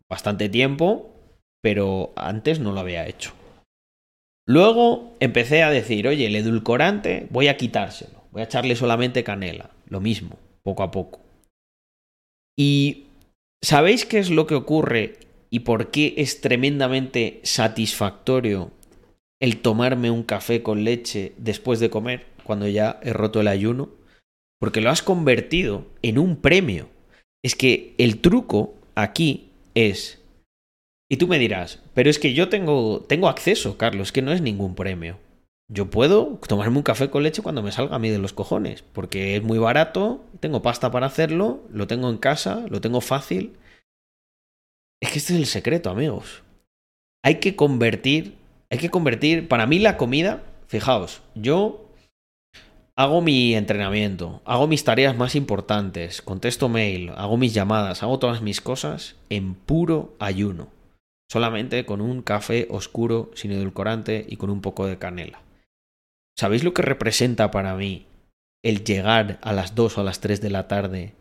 [0.10, 1.14] bastante tiempo,
[1.62, 3.34] pero antes no lo había hecho.
[4.48, 9.70] Luego empecé a decir, oye, el edulcorante voy a quitárselo, voy a echarle solamente canela,
[9.86, 11.20] lo mismo, poco a poco.
[12.58, 13.06] Y
[13.64, 18.72] ¿sabéis qué es lo que ocurre y por qué es tremendamente satisfactorio
[19.42, 23.90] el tomarme un café con leche después de comer, cuando ya he roto el ayuno,
[24.60, 26.90] porque lo has convertido en un premio.
[27.44, 30.22] Es que el truco aquí es...
[31.10, 34.42] Y tú me dirás, pero es que yo tengo, tengo acceso, Carlos, que no es
[34.42, 35.18] ningún premio.
[35.70, 38.84] Yo puedo tomarme un café con leche cuando me salga a mí de los cojones,
[38.84, 43.58] porque es muy barato, tengo pasta para hacerlo, lo tengo en casa, lo tengo fácil.
[45.02, 46.44] Es que este es el secreto, amigos.
[47.24, 48.36] Hay que convertir,
[48.72, 51.90] hay que convertir, para mí la comida, fijaos, yo
[52.96, 58.42] hago mi entrenamiento, hago mis tareas más importantes, contesto mail, hago mis llamadas, hago todas
[58.42, 60.70] mis cosas en puro ayuno.
[61.30, 65.42] Solamente con un café oscuro, sin edulcorante y con un poco de canela.
[66.38, 68.06] ¿Sabéis lo que representa para mí
[68.64, 71.14] el llegar a las 2 o a las 3 de la tarde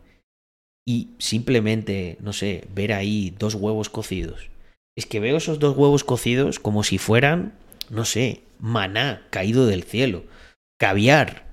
[0.87, 4.49] y simplemente, no sé, ver ahí dos huevos cocidos?
[4.97, 7.57] Es que veo esos dos huevos cocidos como si fueran,
[7.89, 10.23] no sé, maná caído del cielo,
[10.79, 11.51] caviar,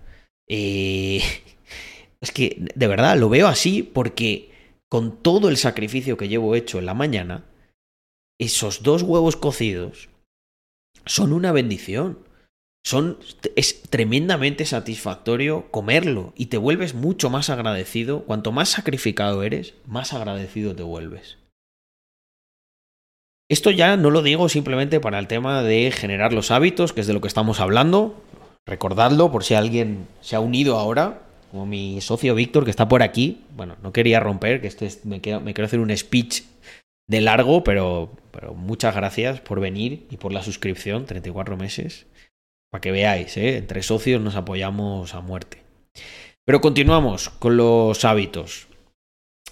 [0.48, 1.22] eh,
[2.20, 4.50] es que, de verdad, lo veo así porque
[4.88, 7.44] con todo el sacrificio que llevo hecho en la mañana,
[8.40, 10.08] esos dos huevos cocidos
[11.04, 12.26] son una bendición.
[12.84, 13.18] Son,
[13.56, 18.24] es tremendamente satisfactorio comerlo y te vuelves mucho más agradecido.
[18.24, 21.37] Cuanto más sacrificado eres, más agradecido te vuelves.
[23.50, 27.06] Esto ya no lo digo simplemente para el tema de generar los hábitos, que es
[27.06, 28.22] de lo que estamos hablando,
[28.68, 33.02] Recordadlo por si alguien se ha unido ahora, como mi socio Víctor, que está por
[33.02, 33.40] aquí.
[33.56, 36.42] Bueno, no quería romper, que este me, quiero, hacer un speech
[37.08, 42.06] de largo, pero, pero muchas gracias por venir y por la suscripción, 34 meses.
[42.70, 43.56] Para que veáis, ¿eh?
[43.56, 45.62] entre socios nos apoyamos a muerte.
[46.44, 48.67] Pero continuamos con los hábitos.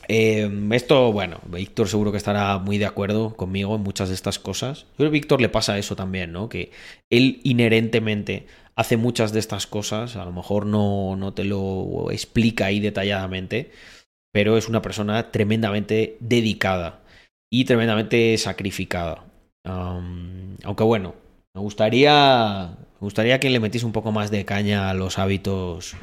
[0.09, 4.38] Em, esto, bueno, Víctor seguro que estará muy de acuerdo conmigo en muchas de estas
[4.38, 4.83] cosas.
[4.83, 6.49] Yo creo que Víctor le pasa eso también, ¿no?
[6.49, 6.71] Que
[7.11, 12.66] él inherentemente hace muchas de estas cosas, a lo mejor no, no te lo explica
[12.66, 13.73] ahí detalladamente,
[14.33, 17.01] pero es una persona tremendamente dedicada
[17.51, 19.25] y tremendamente sacrificada.
[19.64, 21.14] aunque bueno,
[21.55, 25.97] me gustaría, me gustaría que le metiese un poco más de caña a los hábitos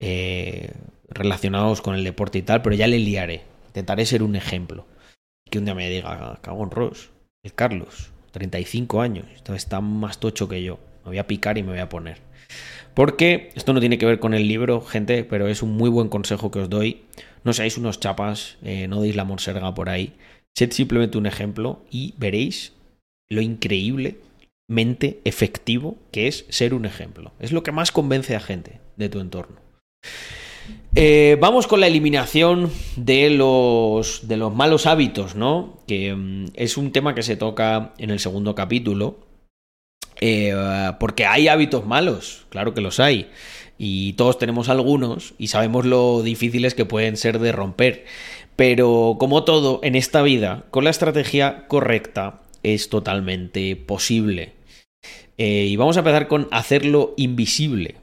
[0.00, 0.72] eh,
[1.08, 3.42] relacionados con el deporte y tal, pero ya le liaré.
[3.68, 4.86] Intentaré ser un ejemplo.
[5.50, 7.10] Que un día me diga, cago en Ross,
[7.42, 10.78] el Carlos, 35 años, está más tocho que yo.
[11.04, 12.18] Me voy a picar y me voy a poner.
[12.94, 16.08] Porque esto no tiene que ver con el libro, gente, pero es un muy buen
[16.08, 17.02] consejo que os doy.
[17.44, 20.14] No seáis unos chapas, eh, no deis la monserga por ahí.
[20.56, 22.72] Sed simplemente un ejemplo y veréis
[23.30, 27.32] lo increíblemente efectivo que es ser un ejemplo.
[27.38, 29.67] Es lo que más convence a gente de tu entorno.
[30.94, 35.78] Eh, vamos con la eliminación de los, de los malos hábitos, ¿no?
[35.86, 39.18] Que mm, es un tema que se toca en el segundo capítulo.
[40.20, 40.52] Eh,
[40.98, 43.30] porque hay hábitos malos, claro que los hay.
[43.78, 48.04] Y todos tenemos algunos y sabemos lo difíciles que pueden ser de romper.
[48.56, 54.54] Pero como todo en esta vida, con la estrategia correcta es totalmente posible.
[55.36, 57.94] Eh, y vamos a empezar con hacerlo invisible.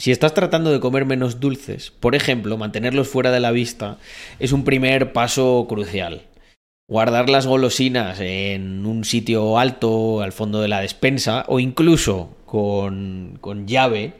[0.00, 3.98] Si estás tratando de comer menos dulces, por ejemplo, mantenerlos fuera de la vista
[4.38, 6.22] es un primer paso crucial
[6.88, 13.36] guardar las golosinas en un sitio alto al fondo de la despensa o incluso con,
[13.42, 14.14] con llave,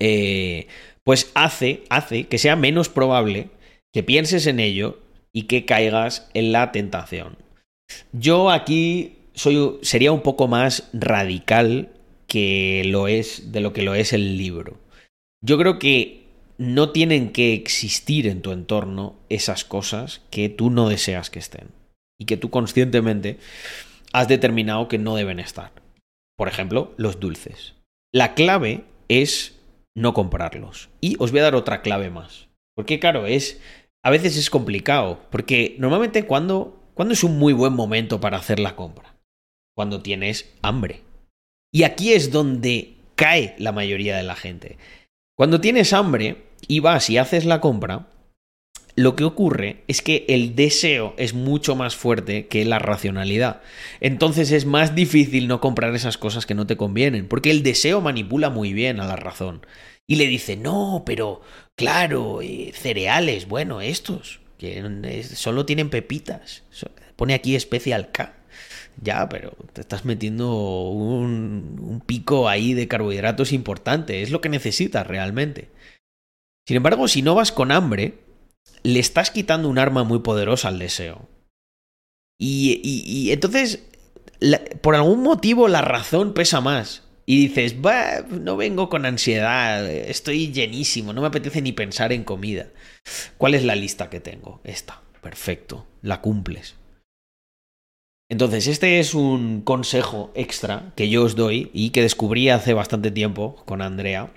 [0.00, 0.66] eh,
[1.04, 3.50] pues hace, hace que sea menos probable
[3.92, 4.98] que pienses en ello
[5.32, 7.38] y que caigas en la tentación.
[8.12, 11.88] Yo aquí soy, sería un poco más radical
[12.32, 14.78] que lo es de lo que lo es el libro.
[15.44, 16.22] Yo creo que
[16.56, 21.68] no tienen que existir en tu entorno esas cosas que tú no deseas que estén
[22.18, 23.36] y que tú conscientemente
[24.14, 25.72] has determinado que no deben estar.
[26.38, 27.74] Por ejemplo, los dulces.
[28.14, 29.60] La clave es
[29.94, 30.88] no comprarlos.
[31.02, 32.48] Y os voy a dar otra clave más.
[32.74, 33.60] Porque claro, es
[34.02, 38.58] a veces es complicado, porque normalmente cuando cuando es un muy buen momento para hacer
[38.58, 39.16] la compra,
[39.76, 41.02] cuando tienes hambre.
[41.72, 44.76] Y aquí es donde cae la mayoría de la gente.
[45.36, 48.08] Cuando tienes hambre y vas y haces la compra,
[48.94, 53.62] lo que ocurre es que el deseo es mucho más fuerte que la racionalidad.
[54.00, 58.02] Entonces es más difícil no comprar esas cosas que no te convienen, porque el deseo
[58.02, 59.64] manipula muy bien a la razón.
[60.06, 61.40] Y le dice, no, pero
[61.74, 66.64] claro, eh, cereales, bueno, estos, que solo tienen pepitas.
[67.16, 68.34] Pone aquí especial K.
[69.00, 74.22] Ya, pero te estás metiendo un, pico ahí de carbohidratos importante.
[74.22, 75.70] Es lo que necesitas realmente.
[76.66, 78.18] Sin embargo, si no vas con hambre,
[78.82, 81.28] le estás quitando un arma muy poderosa al deseo.
[82.38, 83.84] Y, entonces,
[84.80, 87.02] por algún motivo, la razón pesa más.
[87.24, 87.76] Y dices,
[88.30, 92.66] no vengo con ansiedad, estoy llenísimo, no me apetece ni pensar en comida.
[93.38, 94.60] ¿Cuál es la lista que tengo?
[94.64, 96.74] Esta, perfecto, la cumples.
[98.32, 103.10] Entonces, este es un consejo extra que yo os doy y que descubrí hace bastante
[103.10, 104.30] tiempo con Andrea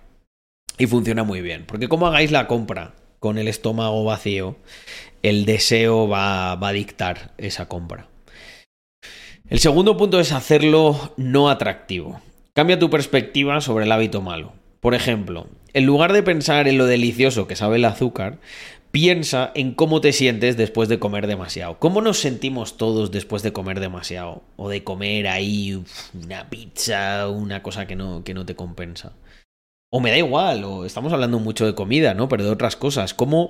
[0.78, 1.64] y funciona muy bien.
[1.66, 4.58] Porque como hagáis la compra con el estómago vacío,
[5.24, 8.10] el deseo va, va a dictar esa compra.
[9.48, 12.20] El segundo punto es hacerlo no atractivo.
[12.52, 14.52] Cambia tu perspectiva sobre el hábito malo.
[14.82, 18.40] Por ejemplo, en lugar de pensar en lo delicioso que sabe el azúcar,
[18.96, 21.80] piensa en cómo te sientes después de comer demasiado.
[21.80, 24.44] ¿Cómo nos sentimos todos después de comer demasiado?
[24.56, 29.12] O de comer ahí una pizza, una cosa que no, que no te compensa.
[29.92, 32.30] O me da igual, o estamos hablando mucho de comida, ¿no?
[32.30, 33.14] Pero de otras cosas.
[33.14, 33.50] ¿Cómo,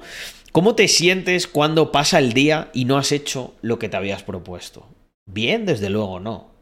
[0.52, 4.24] ¿Cómo te sientes cuando pasa el día y no has hecho lo que te habías
[4.24, 4.88] propuesto?
[5.28, 6.56] Bien, desde luego no.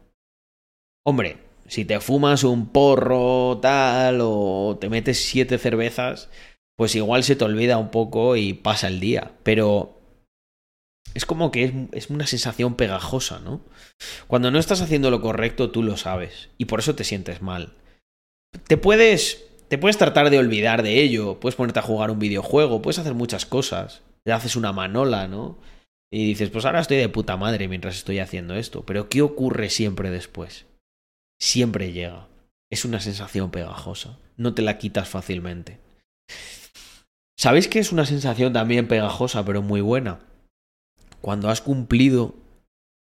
[1.06, 6.28] Hombre, si te fumas un porro tal o te metes siete cervezas,
[6.76, 9.32] pues igual se te olvida un poco y pasa el día.
[9.42, 10.00] Pero
[11.14, 13.60] es como que es, una sensación pegajosa, ¿no?
[14.26, 16.50] Cuando no estás haciendo lo correcto, tú lo sabes.
[16.58, 17.74] Y por eso te sientes mal.
[18.66, 19.46] Te puedes.
[19.68, 21.38] Te puedes tratar de olvidar de ello.
[21.40, 22.82] Puedes ponerte a jugar un videojuego.
[22.82, 24.02] Puedes hacer muchas cosas.
[24.24, 25.58] Te haces una manola, ¿no?
[26.12, 28.84] Y dices, pues ahora estoy de puta madre mientras estoy haciendo esto.
[28.84, 30.66] Pero ¿qué ocurre siempre después?
[31.40, 32.28] Siempre llega.
[32.70, 34.18] Es una sensación pegajosa.
[34.36, 35.78] No te la quitas fácilmente.
[37.36, 40.20] ¿Sabéis que es una sensación también pegajosa, pero muy buena?
[41.20, 42.34] Cuando has cumplido,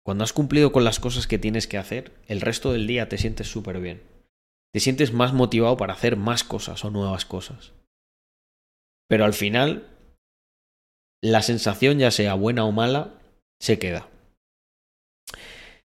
[0.06, 3.18] cuando has cumplido con las cosas que tienes que hacer, el resto del día te
[3.18, 4.04] sientes súper bien.
[4.72, 7.74] Te sientes más motivado para hacer más cosas o nuevas cosas.
[9.08, 9.88] Pero al final,
[11.24, 13.16] la sensación, ya sea buena o mala,
[13.60, 14.08] se queda.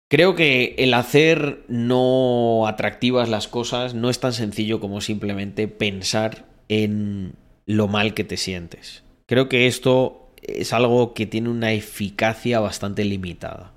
[0.10, 6.46] Creo que el hacer no atractivas las cosas no es tan sencillo como simplemente pensar
[6.70, 7.34] en
[7.68, 9.04] lo mal que te sientes.
[9.28, 13.74] Creo que esto es algo que tiene una eficacia bastante limitada.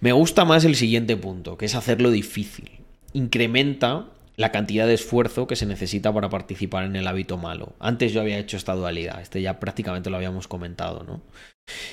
[0.00, 2.70] Me gusta más el siguiente punto, que es hacerlo difícil.
[3.12, 7.74] Incrementa la cantidad de esfuerzo que se necesita para participar en el hábito malo.
[7.80, 11.22] Antes yo había hecho esta dualidad, este ya prácticamente lo habíamos comentado, ¿no?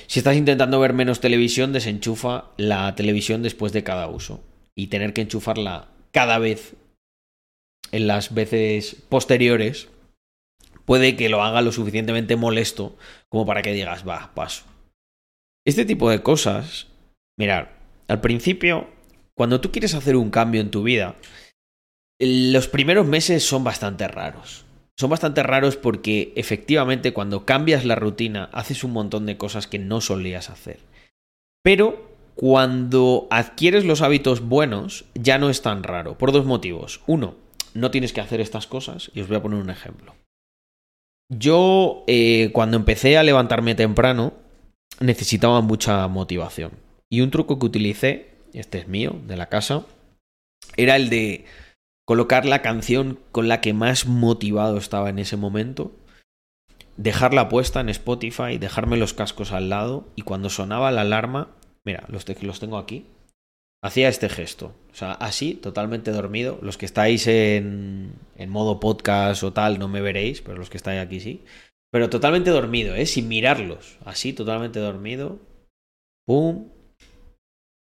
[0.06, 4.44] Si estás intentando ver menos televisión, desenchufa la televisión después de cada uso
[4.76, 6.74] y tener que enchufarla cada vez
[7.90, 9.88] en las veces posteriores
[10.84, 12.96] puede que lo haga lo suficientemente molesto
[13.28, 14.64] como para que digas, va, paso.
[15.66, 16.88] Este tipo de cosas,
[17.38, 18.88] mirar, al principio,
[19.34, 21.16] cuando tú quieres hacer un cambio en tu vida,
[22.20, 24.64] los primeros meses son bastante raros.
[24.96, 29.80] Son bastante raros porque efectivamente cuando cambias la rutina haces un montón de cosas que
[29.80, 30.78] no solías hacer.
[31.62, 37.00] Pero cuando adquieres los hábitos buenos ya no es tan raro, por dos motivos.
[37.06, 37.34] Uno,
[37.74, 40.14] no tienes que hacer estas cosas y os voy a poner un ejemplo.
[41.30, 44.34] Yo, eh, cuando empecé a levantarme temprano,
[45.00, 46.72] necesitaba mucha motivación.
[47.10, 49.86] Y un truco que utilicé, este es mío, de la casa,
[50.76, 51.44] era el de
[52.06, 55.92] colocar la canción con la que más motivado estaba en ese momento,
[56.96, 61.48] dejarla puesta en Spotify, dejarme los cascos al lado y cuando sonaba la alarma,
[61.84, 63.06] mira, los, los tengo aquí,
[63.84, 64.74] hacía este gesto.
[64.90, 66.58] O sea, así, totalmente dormido.
[66.62, 68.14] Los que estáis en,
[68.48, 71.44] modo podcast o tal no me veréis, pero los que estáis aquí sí.
[71.92, 73.04] Pero totalmente dormido, ¿eh?
[73.04, 73.98] Sin mirarlos.
[74.04, 75.38] Así, totalmente dormido.
[76.26, 76.70] Pum.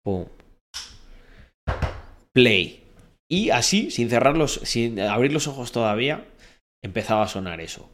[0.03, 0.27] Pum.
[2.33, 2.83] Play.
[3.31, 6.27] Y así, sin cerrarlos, sin abrir los ojos todavía,
[6.83, 7.91] empezaba a sonar eso.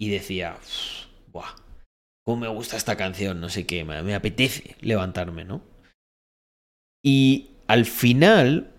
[0.00, 0.56] Y decía,
[1.28, 1.54] ¡buah!
[2.24, 3.40] ¿Cómo me gusta esta canción?
[3.40, 5.69] No sé qué, me apetece levantarme, ¿no?
[7.02, 8.70] Y al final,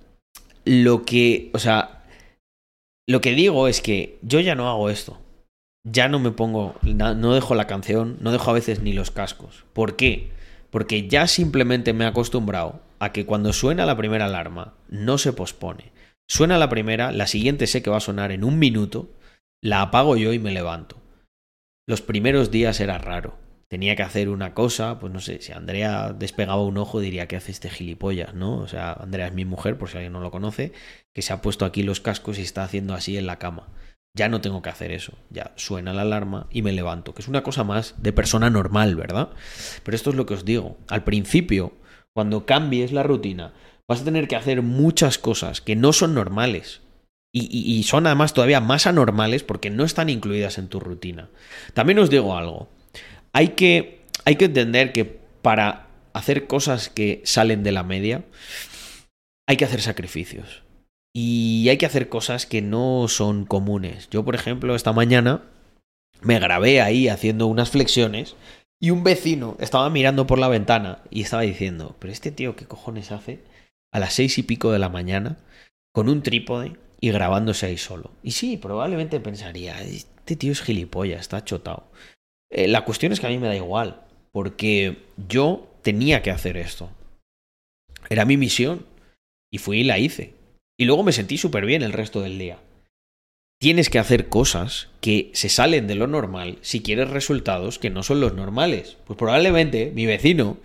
[0.65, 2.03] lo que, o sea,
[3.07, 5.19] lo que digo es que yo ya no hago esto.
[5.84, 9.65] Ya no me pongo, no dejo la canción, no dejo a veces ni los cascos.
[9.73, 10.29] ¿Por qué?
[10.69, 15.34] Porque ya simplemente me he acostumbrado a que cuando suena la primera alarma, no se
[15.34, 15.91] pospone.
[16.29, 19.10] Suena la primera, la siguiente sé que va a sonar en un minuto,
[19.63, 20.97] la apago yo y me levanto.
[21.88, 23.36] Los primeros días era raro
[23.71, 27.38] tenía que hacer una cosa, pues no sé, si Andrea despegaba un ojo diría que
[27.38, 28.57] hace este gilipollas, ¿no?
[28.57, 30.73] O sea, Andrea es mi mujer, por si alguien no lo conoce,
[31.15, 33.69] que se ha puesto aquí los cascos y está haciendo así en la cama.
[34.13, 37.29] Ya no tengo que hacer eso, ya suena la alarma y me levanto, que es
[37.29, 39.29] una cosa más de persona normal, ¿verdad?
[39.83, 41.71] Pero esto es lo que os digo, al principio,
[42.13, 43.54] cuando cambies la rutina,
[43.87, 46.81] vas a tener que hacer muchas cosas que no son normales,
[47.33, 51.29] y, y, son además todavía más anormales porque no están incluidas en tu rutina.
[51.73, 52.67] También os digo algo,
[53.34, 58.23] hay que, hay que entender que para hacer cosas que salen de la media,
[59.48, 60.63] hay que hacer sacrificios.
[61.13, 64.10] Y hay que hacer cosas que no son comunes.
[64.10, 65.44] Yo, por ejemplo, esta mañana
[66.21, 68.36] me grabé ahí haciendo unas flexiones
[68.79, 72.65] y un vecino estaba mirando por la ventana y estaba diciendo, pero este tío, ¿qué
[72.65, 73.44] cojones hace
[73.92, 75.38] a las seis y pico de la mañana
[75.94, 78.12] con un trípode y grabándose ahí solo?
[78.23, 81.92] Y sí, probablemente pensaría, este tío es gilipollas, está chotado.
[82.52, 84.97] Eh, la cuestión es que a mí me da igual, porque
[85.27, 86.89] yo tenía que hacer esto.
[88.10, 88.85] Era mi misión.
[89.54, 90.33] Y fui y la hice.
[90.79, 92.60] Y luego me sentí súper bien el resto del día.
[93.60, 98.02] Tienes que hacer cosas que se salen de lo normal si quieres resultados que no
[98.02, 98.97] son los normales.
[99.06, 100.58] Pues probablemente mi vecino,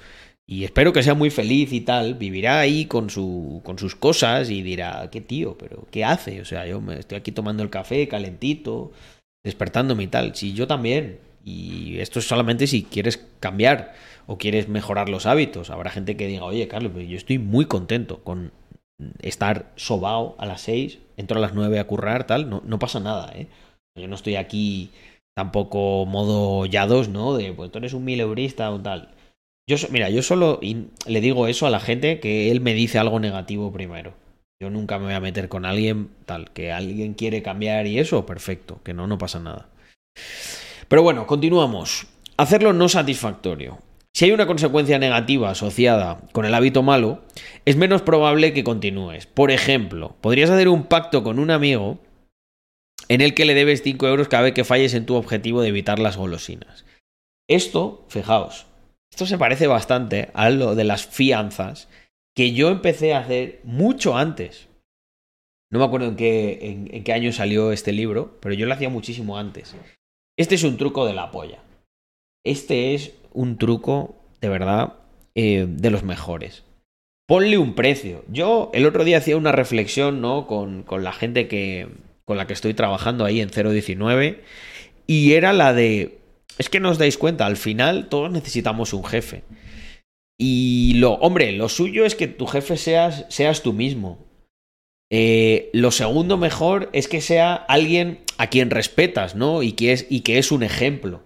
[0.48, 4.48] y espero que sea muy feliz y tal, vivirá ahí con, su, con sus cosas
[4.48, 6.40] y dirá, qué tío, pero ¿qué hace?
[6.40, 8.92] O sea, yo me estoy aquí tomando el café calentito,
[9.44, 10.34] despertándome y tal.
[10.36, 11.18] Si yo también.
[11.46, 13.94] Y esto es solamente si quieres cambiar
[14.26, 15.70] o quieres mejorar los hábitos.
[15.70, 18.50] Habrá gente que diga, oye, Carlos, yo estoy muy contento con
[19.20, 22.98] estar sobao a las 6, entro a las 9 a currar, tal, no, no pasa
[22.98, 23.46] nada, ¿eh?
[23.96, 24.90] Yo no estoy aquí
[25.36, 27.36] tampoco modo ya dos, ¿no?
[27.36, 29.10] De, pues tú eres un mileurista o tal.
[29.68, 33.20] Yo, mira, yo solo le digo eso a la gente que él me dice algo
[33.20, 34.14] negativo primero.
[34.60, 38.26] Yo nunca me voy a meter con alguien tal, que alguien quiere cambiar y eso,
[38.26, 39.68] perfecto, que no, no pasa nada.
[40.88, 42.06] Pero bueno, continuamos.
[42.36, 43.78] Hacerlo no satisfactorio.
[44.14, 47.22] Si hay una consecuencia negativa asociada con el hábito malo,
[47.64, 49.26] es menos probable que continúes.
[49.26, 51.98] Por ejemplo, podrías hacer un pacto con un amigo
[53.08, 55.68] en el que le debes 5 euros cada vez que falles en tu objetivo de
[55.68, 56.86] evitar las golosinas.
[57.48, 58.66] Esto, fijaos,
[59.12, 61.88] esto se parece bastante a lo de las fianzas
[62.34, 64.68] que yo empecé a hacer mucho antes.
[65.70, 68.88] No me acuerdo en qué, en, qué año salió este libro, pero yo lo hacía
[68.88, 69.74] muchísimo antes.
[70.38, 71.58] Este es un truco de la polla.
[72.44, 74.94] Este es un truco, de verdad,
[75.34, 76.64] eh, de los mejores.
[77.26, 78.24] Ponle un precio.
[78.28, 80.46] Yo el otro día hacía una reflexión, ¿no?
[80.46, 81.88] Con, con la gente que,
[82.24, 84.42] con la que estoy trabajando ahí en 019
[85.06, 86.18] y era la de,
[86.58, 89.44] es que no os dais cuenta, al final todos necesitamos un jefe.
[90.38, 94.18] Y lo, hombre, lo suyo es que tu jefe seas, seas tú mismo.
[95.10, 99.62] Eh, lo segundo mejor es que sea alguien a quien respetas, ¿no?
[99.62, 101.22] Y que es, y que es un ejemplo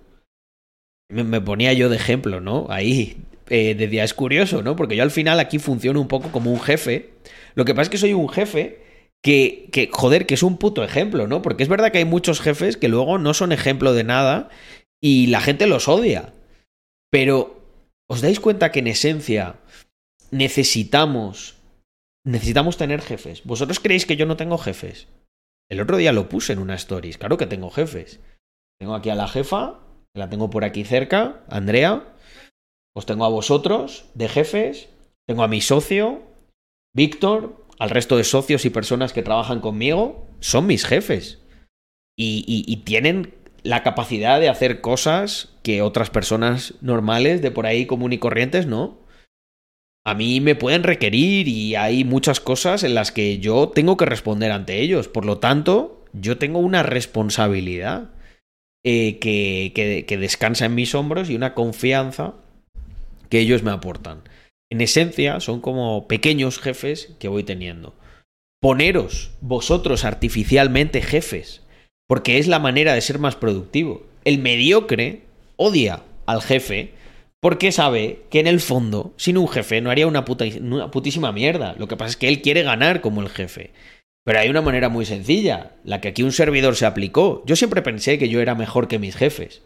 [1.10, 2.66] me, ponía yo de ejemplo, ¿no?
[2.70, 3.16] Ahí,
[3.48, 4.76] eh, decía, es curioso, ¿no?
[4.76, 7.10] Porque yo al final aquí funciono un poco como un jefe.
[7.54, 8.80] Lo que pasa es que soy un jefe
[9.22, 11.42] que, que, joder, que es un puto ejemplo, ¿no?
[11.42, 14.48] Porque es verdad que hay muchos jefes que luego no son ejemplo de nada
[15.02, 16.32] y la gente los odia.
[17.10, 17.60] Pero,
[18.08, 19.56] ¿os dais cuenta que en esencia
[20.30, 21.56] necesitamos,
[22.24, 23.44] necesitamos tener jefes?
[23.44, 25.08] ¿Vosotros creéis que yo no tengo jefes?
[25.70, 28.20] El otro día lo puse en una stories, claro que tengo jefes.
[28.78, 29.80] Tengo aquí a la jefa,
[30.14, 32.14] la tengo por aquí cerca, Andrea.
[32.94, 34.88] Os tengo a vosotros de jefes,
[35.26, 36.22] tengo a mi socio,
[36.92, 41.38] Víctor, al resto de socios y personas que trabajan conmigo, son mis jefes.
[42.18, 47.86] Y, y, tienen la capacidad de hacer cosas que otras personas normales de por ahí
[47.86, 48.98] común y corrientes no.
[50.04, 54.06] A mí me pueden requerir y hay muchas cosas en las que yo tengo que
[54.06, 55.08] responder ante ellos.
[55.08, 58.10] Por lo tanto, yo tengo una responsabilidad.
[58.82, 59.74] Eh, que,
[60.06, 62.32] que, descansa en mis hombros y una confianza
[63.28, 64.22] que ellos me aportan.
[64.70, 67.94] En esencia, son como pequeños jefes que voy teniendo.
[68.58, 71.60] Poneros vosotros artificialmente jefes,
[72.08, 74.06] porque es la manera de ser más productivo.
[74.24, 75.24] El mediocre
[75.56, 76.94] odia al jefe
[77.40, 81.74] porque sabe que en el fondo, sin un jefe, no haría una, putísima mierda.
[81.78, 83.72] Lo que pasa es que él quiere ganar como el jefe.
[84.24, 87.42] Pero hay una manera muy sencilla, la que aquí un servidor se aplicó.
[87.46, 89.62] Yo siempre pensé que yo era mejor que mis jefes.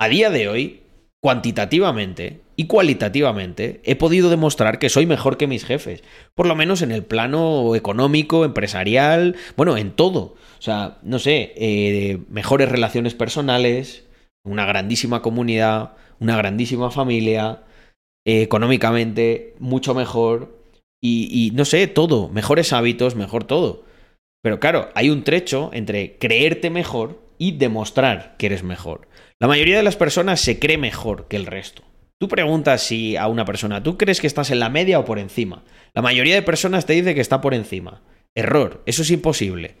[0.00, 0.82] A día de hoy,
[1.20, 6.04] cuantitativamente y cualitativamente, he podido demostrar que soy mejor que mis jefes.
[6.36, 10.36] Por lo menos en el plano económico, empresarial, bueno, en todo.
[10.58, 14.04] O sea, no sé, eh, mejores relaciones personales,
[14.44, 17.62] una grandísima comunidad, una grandísima familia,
[18.26, 20.56] eh, económicamente mucho mejor.
[21.00, 23.84] y no sé, todo, mejores hábitos, mejor todo.
[24.42, 29.08] Pero claro, hay un trecho entre creerte mejor y demostrar que eres mejor.
[29.40, 31.82] La mayoría de las personas se cree mejor que el resto.
[32.20, 35.20] Tú preguntas si a una persona, ¿tú crees que estás en la media o por
[35.20, 35.62] encima?
[35.94, 38.02] La mayoría de personas te dice que está por encima.
[38.34, 39.76] Error, eso es imposible.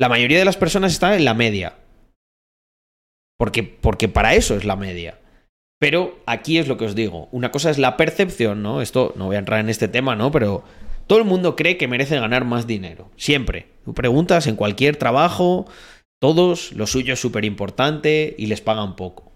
[0.00, 1.74] La mayoría de las personas está en la media.
[3.38, 5.18] Porque, porque para eso es la media.
[5.82, 7.28] Pero aquí es lo que os digo.
[7.32, 8.82] Una cosa es la percepción, ¿no?
[8.82, 10.30] Esto no voy a entrar en este tema, ¿no?
[10.30, 10.62] Pero
[11.08, 13.10] todo el mundo cree que merece ganar más dinero.
[13.16, 13.66] Siempre.
[13.84, 15.66] Tú preguntas en cualquier trabajo,
[16.20, 19.32] todos, lo suyo es súper importante y les pagan poco.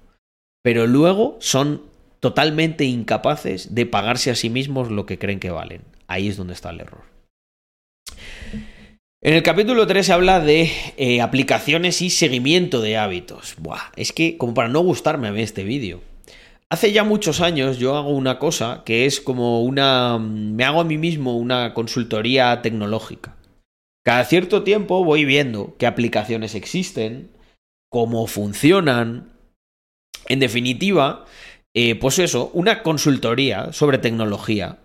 [0.63, 1.83] Pero luego son
[2.21, 5.83] totalmente incapaces de pagarse a sí mismos lo que creen que valen.
[6.07, 7.03] Ahí es donde está el error.
[9.21, 13.57] En el capítulo 3 se habla de eh, aplicaciones y seguimiento de hábitos.
[13.59, 16.03] Buah, es que como para no gustarme a mí este vídeo.
[16.69, 20.19] Hace ya muchos años yo hago una cosa que es como una...
[20.19, 23.37] me hago a mí mismo una consultoría tecnológica.
[24.05, 27.31] Cada cierto tiempo voy viendo qué aplicaciones existen,
[27.89, 29.33] cómo funcionan.
[30.29, 31.25] En definitiva,
[31.75, 34.79] eh, pues eso, una consultoría sobre tecnología.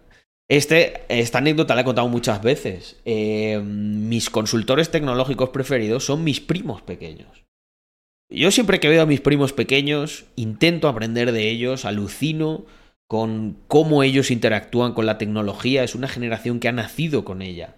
[0.49, 2.99] Este, esta anécdota la he contado muchas veces.
[3.05, 7.45] Eh, mis consultores tecnológicos preferidos son mis primos pequeños.
[8.31, 12.65] Yo siempre que veo a mis primos pequeños, intento aprender de ellos, alucino
[13.05, 15.83] con cómo ellos interactúan con la tecnología.
[15.83, 17.75] Es una generación que ha nacido con ella.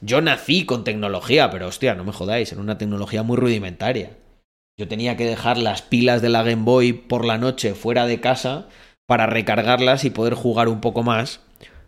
[0.00, 4.16] Yo nací con tecnología, pero hostia, no me jodáis, era una tecnología muy rudimentaria.
[4.78, 8.20] Yo tenía que dejar las pilas de la Game Boy por la noche fuera de
[8.20, 8.68] casa
[9.04, 11.40] para recargarlas y poder jugar un poco más,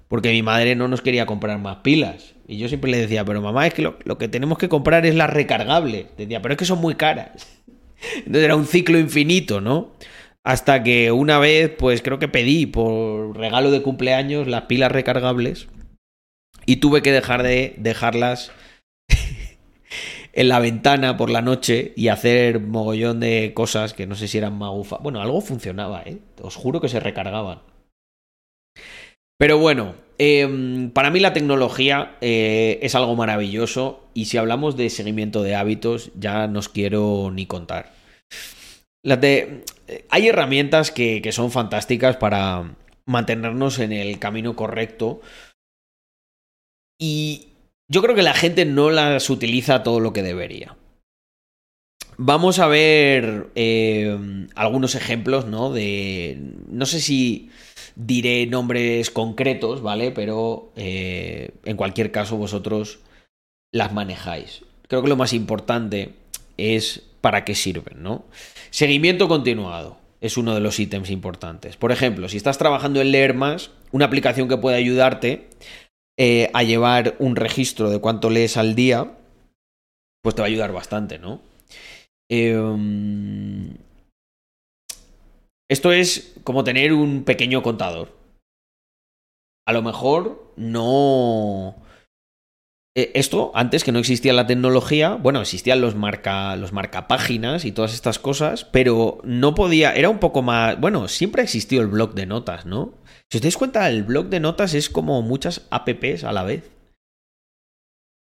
[0.09, 2.35] porque mi madre no nos quería comprar más pilas.
[2.49, 5.15] Y yo siempre le decía, pero mamá, es que lo, que tenemos que comprar es
[5.15, 6.09] la recargable.
[6.17, 7.60] Decía, pero es que son muy caras.
[8.17, 9.93] Entonces era un ciclo infinito, ¿no?
[10.43, 15.69] Hasta que una vez, pues creo que pedí por regalo de cumpleaños las pilas recargables
[16.67, 18.53] y tuve que dejar de dejarlas
[20.33, 24.39] en la ventana por la noche y hacer mogollón de cosas que no sé si
[24.39, 24.97] eran magufa.
[24.99, 26.19] Bueno, algo funcionaba, ¿eh?
[26.41, 27.63] Os juro que se recargaban.
[29.39, 34.91] Pero bueno, em, para mí la tecnología eh, es algo maravilloso y si hablamos de
[34.91, 37.93] seguimiento de hábitos ya no os quiero ni contar.
[39.03, 39.65] Eh,
[40.11, 45.23] hay herramientas que, que son fantásticas para mantenernos en el camino correcto
[47.01, 47.49] y
[47.89, 50.77] yo creo que la gente no las utiliza todo lo que debería.
[52.23, 55.73] Vamos a ver eh, algunos ejemplos, ¿no?
[55.73, 56.39] De.
[56.69, 57.49] No sé si
[57.97, 60.11] diré nombres concretos, ¿vale?
[60.11, 63.01] Pero eh, en cualquier caso vosotros
[63.73, 64.63] las manejáis.
[64.89, 66.15] Creo que lo más importante
[66.57, 68.25] es para qué sirven, ¿no?
[68.71, 71.77] Seguimiento continuado es uno de los ítems importantes.
[71.77, 75.49] Por ejemplo, si estás trabajando en leer más, una aplicación que puede ayudarte
[76.19, 79.13] eh, a llevar un registro de cuánto lees al día,
[80.23, 81.41] pues te va a ayudar bastante, ¿no?
[82.29, 83.75] Em,
[85.71, 88.19] esto es como tener un pequeño contador.
[89.67, 91.77] A lo mejor no...
[92.97, 97.71] Eh, esto, antes que no existía la tecnología, bueno, existían los marca, los marcapáginas y
[97.71, 101.89] todas estas cosas, pero no podía, era un poco más, bueno, siempre ha existido el
[101.89, 102.95] blog de notas, ¿no?
[103.31, 106.69] Si os dais cuenta, el blog de notas es como muchas apps a la vez.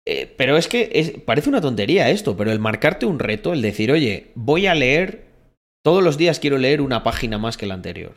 [0.07, 3.91] Eh, pero es que parece una tontería esto, pero el marcarte un reto, el decir,
[3.91, 5.34] oye, voy a leer,
[5.85, 8.15] todos los días quiero leer una página más que la anterior.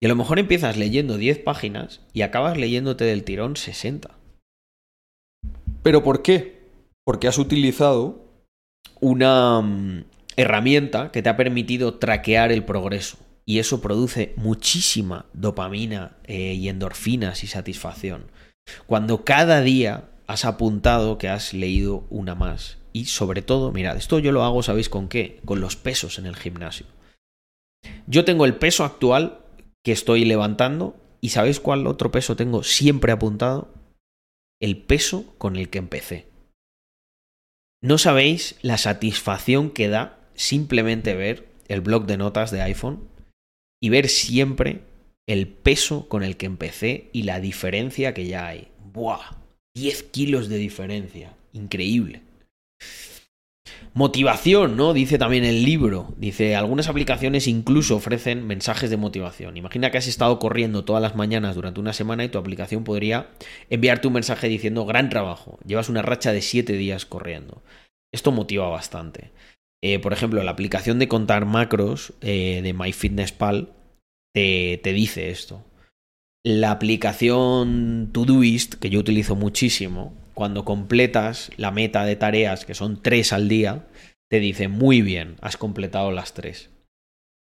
[0.00, 4.10] Y a lo mejor empiezas leyendo 10 páginas y acabas leyéndote del tirón 60.
[5.82, 6.62] ¿Pero por qué?
[7.04, 8.24] Porque has utilizado
[9.00, 10.04] una mm,
[10.36, 16.68] herramienta que te ha permitido traquear el progreso y eso produce muchísima dopamina eh, y
[16.68, 18.30] endorfinas y satisfacción.
[18.86, 22.78] Cuando cada día has apuntado que has leído una más.
[22.92, 25.40] Y sobre todo, mirad, esto yo lo hago, ¿sabéis con qué?
[25.44, 26.86] Con los pesos en el gimnasio.
[28.06, 29.40] Yo tengo el peso actual
[29.84, 33.72] que estoy levantando y ¿sabéis cuál otro peso tengo siempre apuntado?
[34.60, 36.26] El peso con el que empecé.
[37.82, 43.08] No sabéis la satisfacción que da simplemente ver el blog de notas de iPhone
[43.80, 44.82] y ver siempre
[45.26, 48.68] el peso con el que empecé y la diferencia que ya hay.
[48.92, 49.36] ¡Buah!
[49.74, 51.34] 10 kilos de diferencia.
[51.52, 52.22] Increíble.
[53.94, 54.94] Motivación, ¿no?
[54.94, 56.14] Dice también el libro.
[56.16, 59.56] Dice, algunas aplicaciones incluso ofrecen mensajes de motivación.
[59.58, 63.30] Imagina que has estado corriendo todas las mañanas durante una semana y tu aplicación podría
[63.68, 67.62] enviarte un mensaje diciendo, gran trabajo, llevas una racha de 7 días corriendo.
[68.14, 69.30] Esto motiva bastante.
[69.82, 73.74] Eh, por ejemplo, la aplicación de contar macros eh, de MyFitnessPal
[74.34, 75.64] te, te dice esto.
[76.44, 83.02] La aplicación Todoist, que yo utilizo muchísimo, cuando completas la meta de tareas, que son
[83.02, 83.86] tres al día,
[84.30, 86.70] te dice muy bien, has completado las tres.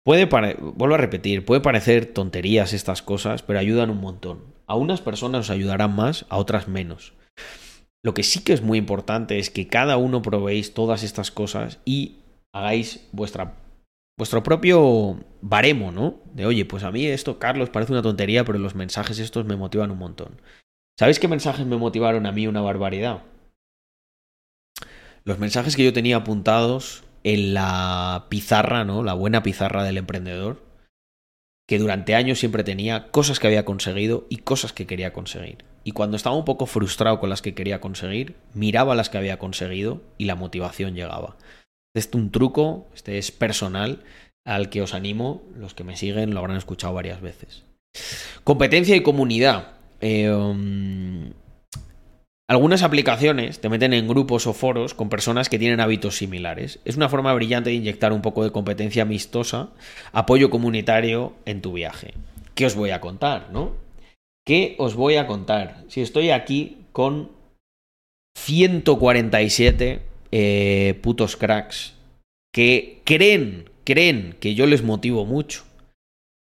[0.05, 4.53] Puede vuelvo a repetir, puede parecer tonterías estas cosas, pero ayudan un montón.
[4.67, 7.13] A unas personas os ayudarán más, a otras menos.
[8.03, 11.79] Lo que sí que es muy importante es que cada uno probéis todas estas cosas
[11.85, 12.17] y
[12.53, 13.55] hagáis vuestra,
[14.15, 16.19] vuestro propio baremo, ¿no?
[16.35, 19.55] De, oye, pues a mí esto, Carlos, parece una tontería, pero los mensajes estos me
[19.55, 20.39] motivan un montón.
[20.97, 23.23] ¿Sabéis qué mensajes me motivaron a mí una barbaridad?
[25.25, 29.03] Los mensajes que yo tenía apuntados en la pizarra, ¿no?
[29.03, 30.63] La buena pizarra del emprendedor,
[31.67, 35.65] que durante años siempre tenía cosas que había conseguido y cosas que quería conseguir.
[35.83, 39.39] Y cuando estaba un poco frustrado con las que quería conseguir, miraba las que había
[39.39, 41.35] conseguido y la motivación llegaba.
[41.93, 44.03] Este es un truco, este es personal,
[44.45, 47.63] al que os animo, los que me siguen lo habrán escuchado varias veces.
[48.43, 49.74] Competencia y comunidad.
[50.01, 51.31] Eh, um,
[52.47, 56.79] Algunas aplicaciones te meten en grupos o foros con personas que tienen hábitos similares.
[56.85, 59.69] Es una forma brillante de inyectar un poco de competencia amistosa,
[60.11, 62.13] apoyo comunitario en tu viaje.
[62.53, 63.73] ¿Qué os voy a contar, no?
[64.45, 65.83] ¿Qué os voy a contar?
[65.87, 67.31] Si estoy aquí con
[68.37, 71.95] 147 eh, putos cracks
[72.53, 75.63] que creen, creen que yo les motivo mucho.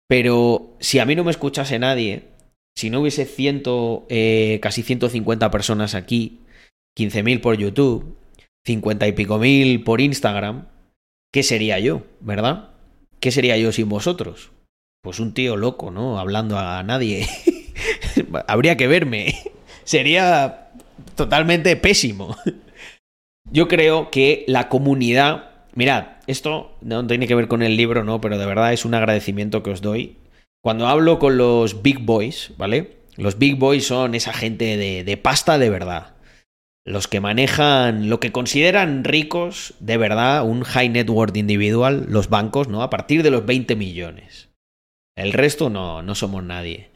[0.08, 2.31] Pero si a mí no me escuchase nadie,
[2.76, 6.40] si no hubiese ciento, eh, casi 150 personas aquí,
[6.98, 8.16] 15.000 por YouTube,
[8.66, 10.68] 50 y pico mil por Instagram,
[11.32, 12.70] ¿qué sería yo, verdad?
[13.20, 14.52] ¿Qué sería yo sin vosotros?
[15.04, 16.20] Pues un tío loco, ¿no?
[16.20, 17.28] Hablando a nadie.
[18.48, 19.36] Habría que verme.
[19.84, 20.70] Sería
[21.16, 22.38] totalmente pésimo.
[23.52, 25.50] Yo creo que la comunidad.
[25.74, 28.22] Mirad, esto no tiene que ver con el libro, ¿no?
[28.22, 30.18] Pero de verdad es un agradecimiento que os doy
[30.62, 32.98] cuando hablo con los big boys, ¿vale?
[33.18, 36.16] Los big boys son esa gente de, pasta de verdad.
[36.86, 42.30] Los que manejan lo que consideran ricos de verdad, un high net worth individual, los
[42.30, 42.82] bancos, ¿no?
[42.82, 44.50] A partir de los 20 millones.
[45.16, 46.90] El resto no, no somos nadie.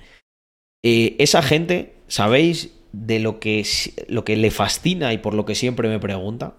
[0.83, 3.65] Eh, esa gente, ¿sabéis de lo que,
[4.07, 6.55] lo que le fascina y por lo que siempre me pregunta?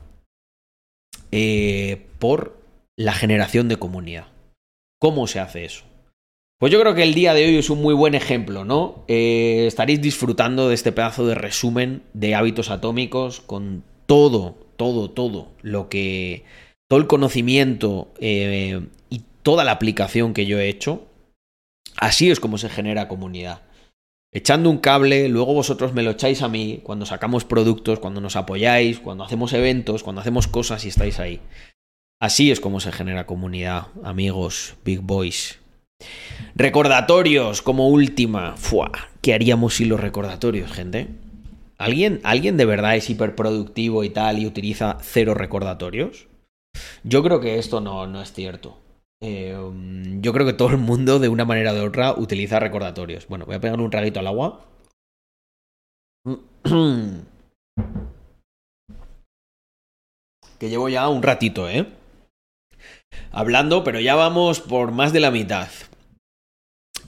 [1.33, 2.61] Eh, por
[2.97, 4.29] la generación de comunidad.
[5.01, 5.85] ¿Cómo se hace eso?
[6.59, 9.05] Pues yo creo que el día de hoy es un muy buen ejemplo, ¿no?
[9.09, 15.53] Eh, estaréis disfrutando de este pedazo de resumen de hábitos atómicos con todo, todo, todo
[15.61, 16.45] lo que.
[16.89, 18.81] todo el conocimiento eh,
[19.11, 21.07] y toda la aplicación que yo he hecho.
[21.99, 23.63] Así es como se genera comunidad.
[24.33, 28.37] Echando un cable, luego vosotros me lo echáis a mí cuando sacamos productos, cuando nos
[28.37, 31.41] apoyáis, cuando hacemos eventos, cuando hacemos cosas y estáis ahí.
[32.19, 35.59] Así es como se genera comunidad, amigos, big boys.
[36.55, 38.57] Recordatorios como última.
[38.57, 38.91] Fua,
[39.21, 41.09] ¿Qué haríamos sin los recordatorios, gente?
[41.79, 46.29] ¿Alguien, ¿Alguien de verdad es hiperproductivo y tal y utiliza cero recordatorios?
[47.05, 48.79] Yo creo que esto no, no es cierto.
[49.21, 49.59] Eh,
[50.21, 53.27] yo creo que todo el mundo, de una manera o de otra, utiliza recordatorios.
[53.27, 54.65] Bueno, voy a pegar un traguito al agua.
[60.59, 61.87] que llevo ya un ratito, ¿eh?
[63.31, 65.69] Hablando, pero ya vamos por más de la mitad.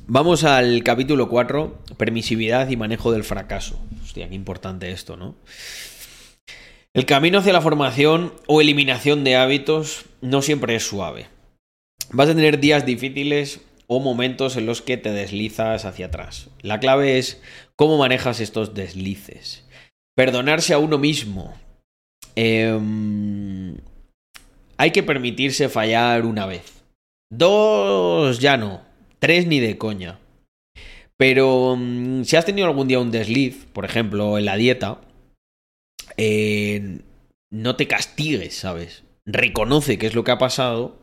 [0.07, 3.79] Vamos al capítulo 4, permisividad y manejo del fracaso.
[4.03, 5.37] Hostia, qué importante esto, ¿no?
[6.95, 11.27] El camino hacia la formación o eliminación de hábitos no siempre es suave.
[12.11, 16.49] Vas a tener días difíciles o momentos en los que te deslizas hacia atrás.
[16.63, 17.43] La clave es
[17.77, 19.69] cómo manejas estos deslices.
[20.17, 21.55] Perdonarse a uno mismo.
[22.35, 22.79] Eh,
[24.79, 26.83] hay que permitirse fallar una vez.
[27.31, 28.83] Dos ya no.
[29.19, 30.19] Tres ni de coña.
[31.19, 35.01] Pero mm, si has tenido algún día un desliz, por ejemplo, en la dieta,
[36.17, 37.01] eh,
[37.51, 39.05] no te castigues, ¿sabes?
[39.27, 40.97] Reconoce qué es lo que ha pasado,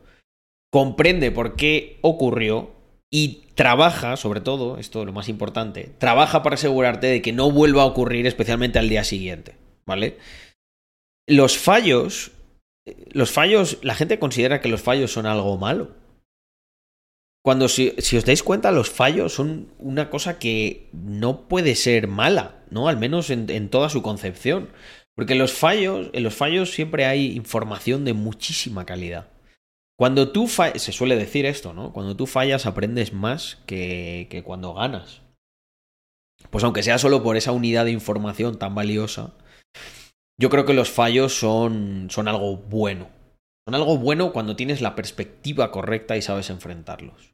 [0.72, 2.70] comprende por qué ocurrió
[3.12, 7.50] y trabaja, sobre todo, esto es lo más importante, trabaja para asegurarte de que no
[7.50, 9.54] vuelva a ocurrir, especialmente al día siguiente,
[9.86, 10.18] ¿vale?
[11.28, 12.32] Los fallos
[13.10, 15.94] los fallos, la gente considera que los fallos son algo malo.
[17.42, 22.64] Cuando si, os dais cuenta, los fallos son una cosa que no puede ser mala,
[22.70, 22.88] ¿no?
[22.88, 24.70] Al menos en, toda su concepción.
[25.14, 29.28] Porque en los fallos, en los fallos siempre hay información de muchísima calidad.
[29.96, 31.92] Cuando tú fallas, se suele decir esto, ¿no?
[31.92, 35.22] Cuando tú fallas aprendes más que, que cuando ganas.
[36.50, 39.34] Pues aunque sea solo por esa unidad de información tan valiosa,
[40.38, 43.08] yo creo que los fallos son, son algo bueno.
[43.66, 47.32] Son algo bueno cuando tienes la perspectiva correcta y sabes enfrentarlos.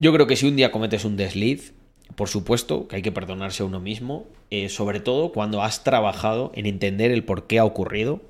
[0.00, 1.74] Yo creo que si un día cometes un desliz,
[2.14, 6.52] por supuesto que hay que perdonarse a uno mismo, eh, sobre todo cuando has trabajado
[6.54, 8.20] en entender el por qué ha ocurrido.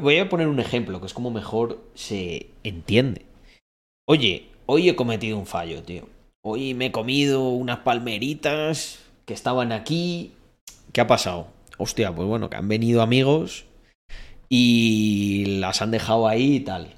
[0.00, 3.24] Voy a poner un ejemplo, que es como mejor se entiende.
[4.06, 6.08] Oye, hoy he cometido un fallo, tío.
[6.44, 10.32] Hoy me he comido unas palmeritas que estaban aquí.
[10.92, 11.48] ¿Qué ha pasado?
[11.82, 13.66] Hostia, pues bueno, que han venido amigos
[14.48, 16.94] y las han dejado ahí y tal.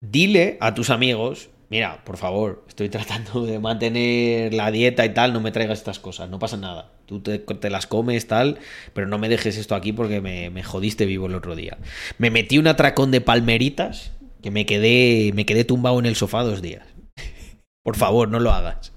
[0.00, 5.32] Dile a tus amigos, mira, por favor, estoy tratando de mantener la dieta y tal,
[5.32, 6.92] no me traigas estas cosas, no pasa nada.
[7.06, 8.58] Tú te, las comes, tal,
[8.92, 11.78] pero no me dejes esto aquí porque me, me, jodiste vivo el otro día.
[12.18, 14.12] Me metí un atracón de palmeritas
[14.42, 16.86] que me quedé, me quedé tumbado en el sofá dos días.
[17.82, 18.92] por favor, no lo hagas.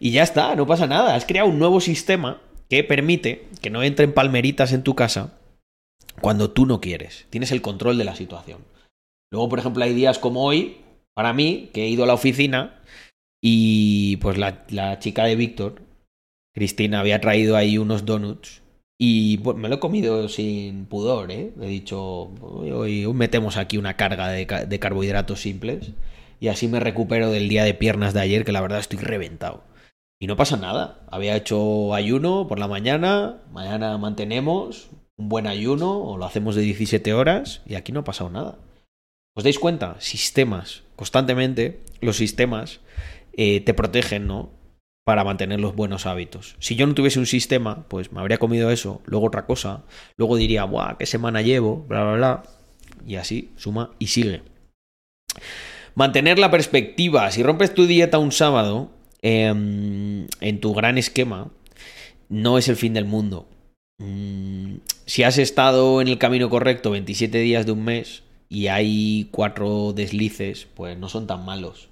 [0.00, 1.14] Y ya está, no pasa nada.
[1.14, 5.38] Has creado un nuevo sistema que permite que no entren palmeritas en tu casa
[6.20, 7.26] cuando tú no quieres.
[7.30, 8.60] Tienes el control de la situación.
[9.30, 10.78] Luego, por ejemplo, hay días como hoy,
[11.14, 12.80] para mí, que he ido a la oficina
[13.42, 15.82] y pues la, chica de Víctor,
[16.54, 18.62] Cristina había traído ahí unos donuts
[19.00, 21.52] y pues, me lo he comido sin pudor, ¿eh?
[21.60, 25.92] He dicho, hoy, metemos aquí una carga de, de, carbohidratos simples
[26.40, 29.62] y así me recupero del día de piernas de ayer, que la verdad estoy reventado.
[30.20, 31.00] Y no pasa nada.
[31.10, 36.62] Había hecho ayuno por la mañana, mañana mantenemos un buen ayuno o lo hacemos de
[36.62, 38.58] 17 horas y aquí no ha pasado nada.
[39.34, 39.96] ¿Os dais cuenta?
[40.00, 40.82] Sistemas.
[40.96, 42.80] Constantemente los sistemas
[43.32, 44.50] eh, te protegen, ¿no?
[45.08, 46.56] para mantener los buenos hábitos.
[46.58, 49.84] Si yo no tuviese un sistema, pues me habría comido eso, luego otra cosa,
[50.18, 50.98] luego diría, ¡buah!
[50.98, 51.86] ¿Qué semana llevo?
[51.88, 52.42] Bla, bla, bla.
[53.06, 54.42] Y así, suma y sigue.
[55.94, 57.30] Mantener la perspectiva.
[57.30, 58.90] Si rompes tu dieta un sábado,
[59.22, 61.50] em, en tu gran esquema,
[62.28, 63.48] no es el fin del mundo.
[63.98, 69.28] Mm, si has estado en el camino correcto 27 días de un mes y hay
[69.30, 71.88] cuatro deslices, pues no son tan malos.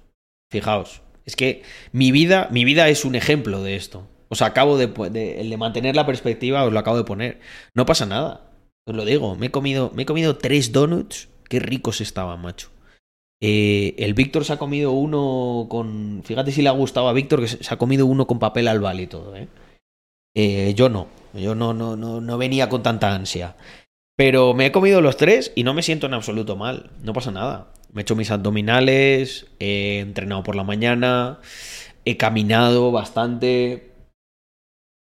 [0.51, 4.07] Fijaos, es que mi vida, mi vida es un ejemplo de esto.
[4.29, 7.39] Os acabo de, de mantener la perspectiva, os lo acabo de poner.
[7.73, 8.51] No pasa nada.
[8.85, 9.35] Os lo digo.
[9.35, 11.29] Me he comido, me he comido tres donuts.
[11.49, 12.69] Qué ricos estaban, macho.
[13.39, 16.21] Eh, el Víctor se ha comido uno con.
[16.23, 18.99] Fíjate si le ha gustado a Víctor que se ha comido uno con papel albal
[18.99, 19.47] y todo, ¿eh?
[20.35, 20.73] ¿eh?
[20.75, 21.07] yo no.
[21.33, 23.55] Yo no, no, no, no venía con tanta ansia.
[24.15, 26.89] Pero me he comido los tres y no me siento en absoluto mal.
[27.03, 27.71] No pasa nada.
[27.93, 31.39] Me he hecho mis abdominales, he entrenado por la mañana,
[32.05, 33.91] he caminado bastante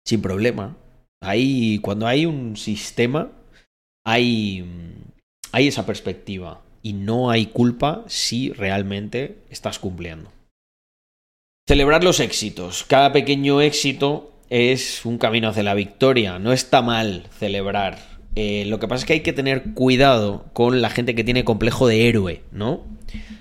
[0.05, 0.77] sin problema.
[1.23, 3.31] Ahí, cuando hay un sistema,
[4.05, 4.65] hay,
[5.53, 10.31] hay esa perspectiva y no hay culpa si realmente estás cumpliendo.
[11.67, 12.85] Celebrar los éxitos.
[12.85, 16.39] Cada pequeño éxito es un camino hacia la victoria.
[16.39, 20.83] No está mal celebrar eh, lo que pasa es que hay que tener cuidado con
[20.83, 22.85] la gente que tiene complejo de héroe, ¿no?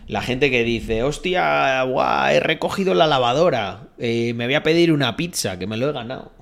[0.08, 4.92] La gente que dice, hostia, guau, he recogido la lavadora, eh, me voy a pedir
[4.92, 6.34] una pizza, que me lo he ganado.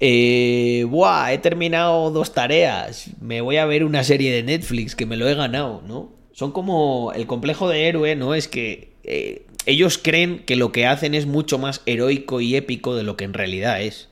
[0.00, 5.06] Eh, buah, he terminado dos tareas, me voy a ver una serie de Netflix, que
[5.06, 6.12] me lo he ganado, ¿no?
[6.32, 8.34] Son como el complejo de héroe, ¿no?
[8.34, 12.94] Es que eh, ellos creen que lo que hacen es mucho más heroico y épico
[12.94, 14.08] de lo que en realidad es.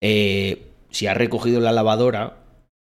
[0.00, 2.36] Eh, si has recogido la lavadora,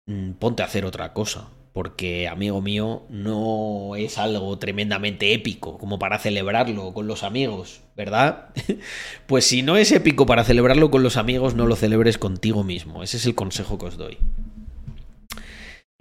[0.05, 1.49] mm, ponte a hacer otra cosa.
[1.73, 8.49] Porque, amigo mío, no es algo tremendamente épico como para celebrarlo con los amigos, ¿verdad?
[9.25, 13.01] pues si no es épico para celebrarlo con los amigos, no lo celebres contigo mismo.
[13.01, 14.19] Ese es el consejo que os doy.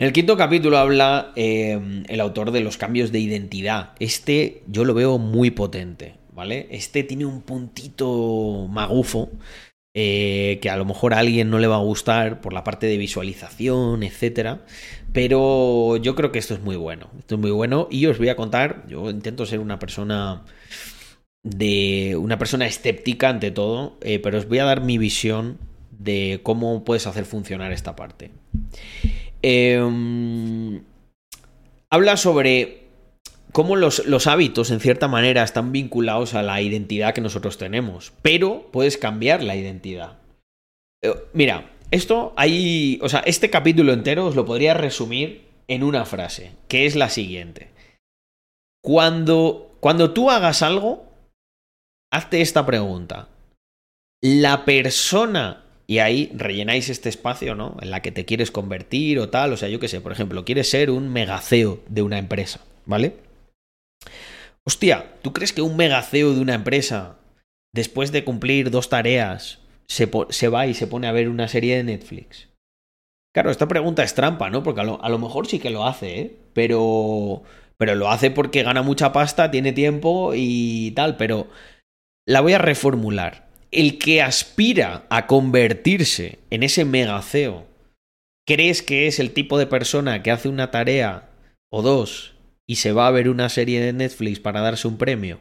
[0.02, 3.92] En el quinto capítulo habla em, el autor de los cambios de identidad.
[3.98, 6.66] Este yo lo veo muy potente, ¿vale?
[6.70, 9.30] Este tiene un puntito magufo
[9.94, 12.86] eh, que a lo mejor a alguien no le va a gustar por la parte
[12.86, 14.64] de visualización, etcétera.
[15.12, 17.10] Pero yo creo que esto es muy bueno.
[17.18, 17.88] Esto es muy bueno.
[17.90, 18.86] Y os voy a contar.
[18.88, 20.44] Yo intento ser una persona.
[21.42, 22.16] de.
[22.18, 23.98] una persona escéptica ante todo.
[24.00, 25.58] Eh, pero os voy a dar mi visión
[25.90, 28.30] de cómo puedes hacer funcionar esta parte.
[29.42, 30.82] Em,
[31.90, 32.81] habla sobre
[33.52, 38.68] cómo los, hábitos, en cierta manera, están vinculados a la identidad que nosotros tenemos, pero
[38.72, 40.18] puedes cambiar la identidad.
[41.02, 46.04] Eh, mira, esto hay, o sea, este capítulo entero os lo podría resumir en una
[46.04, 47.70] frase, que es la siguiente.
[48.82, 51.04] Cuando, cuando tú hagas algo,
[52.10, 53.28] hazte esta pregunta.
[54.22, 57.76] La persona y ahí rellenáis este espacio, ¿no?
[57.82, 59.52] En la que te quieres convertir o tal.
[59.52, 63.16] O sea, yo qué sé, por ejemplo, quieres ser un megaceo de una empresa, ¿vale?
[64.64, 67.18] Hostia, ¿tú crees que un megaceo de una empresa,
[67.74, 69.58] después de cumplir dos tareas,
[69.88, 70.06] se,
[70.48, 72.48] va y se pone a ver una serie de Netflix?
[73.34, 74.62] Claro, esta pregunta es trampa, ¿no?
[74.62, 76.36] Porque a lo, mejor sí que lo hace, ¿eh?
[76.52, 77.42] Pero,
[77.76, 81.48] pero lo hace porque gana mucha pasta, tiene tiempo y tal, pero
[82.26, 83.48] la voy a reformular.
[83.72, 87.64] El que aspira a convertirse en ese megaceo,
[88.46, 91.30] ¿crees que es el tipo de persona que hace una tarea
[91.70, 92.31] o dos
[92.68, 95.40] y se va a ver una serie de Netflix para darse un premio?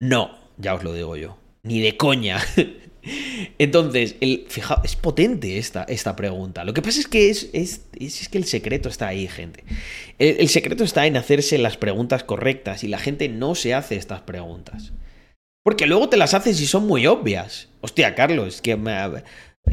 [0.00, 1.38] No, ya os lo digo yo.
[1.62, 2.38] Ni de coña.
[3.58, 6.64] Entonces, el, fijaos, es potente esta, esta, pregunta.
[6.64, 9.64] Lo que pasa es que es, es, es que el secreto está ahí, gente.
[10.18, 14.22] El, secreto está en hacerse las preguntas correctas y la gente no se hace estas
[14.22, 14.92] preguntas.
[15.62, 17.68] Porque luego te las haces y son muy obvias.
[17.80, 18.94] Hostia, Carlos, que me,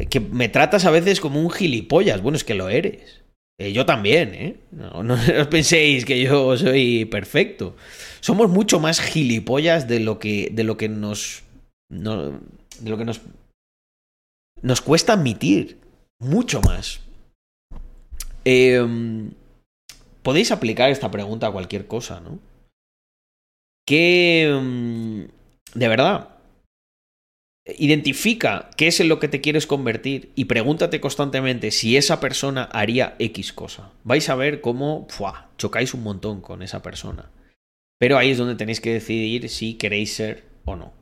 [0.08, 2.22] que me tratas a veces como un gilipollas.
[2.22, 3.21] Bueno, es que lo eres.
[3.62, 4.56] Eh, yo también, ¿eh?
[4.72, 7.76] No, os penséis que yo soy perfecto.
[8.20, 11.44] Somos mucho más gilipollas de lo que, de lo que nos.
[11.88, 13.20] de lo que nos.
[14.62, 15.78] Nos cuesta admitir.
[16.18, 17.00] Mucho más.
[18.44, 19.30] Em,
[20.22, 22.40] podéis aplicar esta pregunta a cualquier cosa, ¿no?
[23.86, 24.48] Que.
[24.48, 25.28] Em,
[25.74, 26.28] de verdad.
[27.64, 32.64] Identifica qué es en lo que te quieres convertir y pregúntate constantemente si esa persona
[32.64, 33.92] haría X cosa.
[34.02, 35.06] Vais a ver cómo
[35.58, 37.30] chocáis un montón con esa persona.
[38.00, 40.92] Pero ahí es donde tenéis que decidir si queréis ser o no.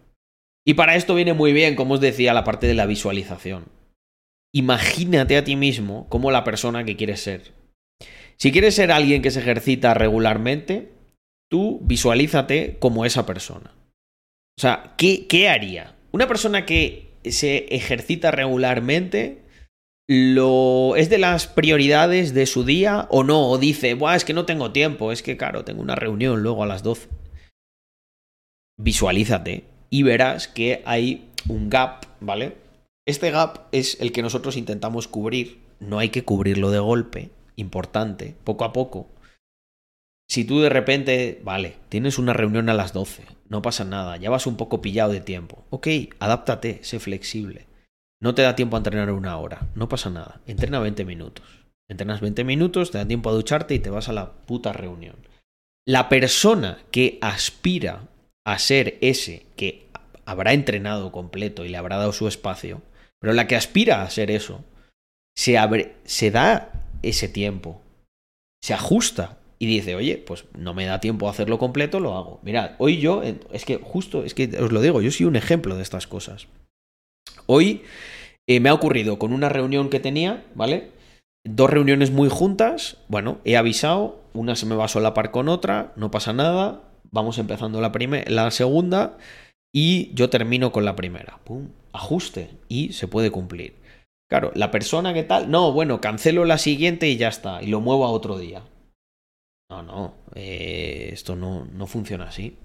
[0.67, 3.65] Y para esto viene muy bien, como os decía, la parte de la visualización.
[4.53, 7.55] Imagínate a ti mismo como la persona que quieres ser.
[8.37, 10.93] Si quieres ser alguien que se ejercita regularmente,
[11.51, 13.73] tú visualízate como esa persona.
[14.59, 15.97] O sea, ¿qué, qué haría?
[16.13, 19.43] Una persona que se ejercita regularmente
[20.09, 24.35] lo es de las prioridades de su día o no, o dice, Buah, es que
[24.35, 27.09] no tengo tiempo, es que claro, tengo una reunión luego a las 12.
[28.77, 32.57] Visualízate y verás que hay un gap, ¿vale?
[33.07, 38.35] Este gap es el que nosotros intentamos cubrir, no hay que cubrirlo de golpe, importante,
[38.43, 39.07] poco a poco.
[40.31, 44.31] Si tú de repente, vale, tienes una reunión a las 12, no pasa nada, ya
[44.31, 45.64] vas un poco pillado de tiempo.
[45.70, 45.89] Ok,
[46.20, 47.66] adáptate, sé flexible.
[48.22, 51.45] No te da tiempo a entrenar una hora, no pasa nada, entrena 20 minutos.
[51.89, 55.16] Entrenas 20 minutos, te da tiempo a ducharte y te vas a la puta reunión.
[55.85, 58.07] La persona que aspira
[58.47, 59.89] a ser ese que
[60.26, 62.83] habrá entrenado completo y le habrá dado su espacio,
[63.18, 64.64] pero la que aspira a ser eso,
[65.37, 66.70] se, abre, se da
[67.03, 67.83] ese tiempo,
[68.62, 72.41] se ajusta y dice, oye, pues no me da tiempo a hacerlo completo, lo hago.
[72.43, 75.77] Mirad, hoy yo, es que justo, es que os lo digo, yo soy un ejemplo
[75.77, 76.49] de estas cosas.
[77.45, 77.83] Hoy
[78.49, 80.93] eh, me ha ocurrido con una reunión que tenía, ¿vale?
[81.45, 85.93] Dos reuniones muy juntas, bueno, he avisado, una se me va a solapar con otra,
[85.95, 87.93] no pasa nada, vamos empezando la,
[88.29, 89.19] la segunda
[89.75, 91.39] y yo termino con la primera.
[91.45, 93.75] Pum, ajuste y se puede cumplir.
[94.31, 97.81] Claro, la persona que tal, no, bueno, cancelo la siguiente y ya está, y lo
[97.81, 98.63] muevo a otro día.
[99.71, 102.57] No, no, eh, esto no, no, funciona así.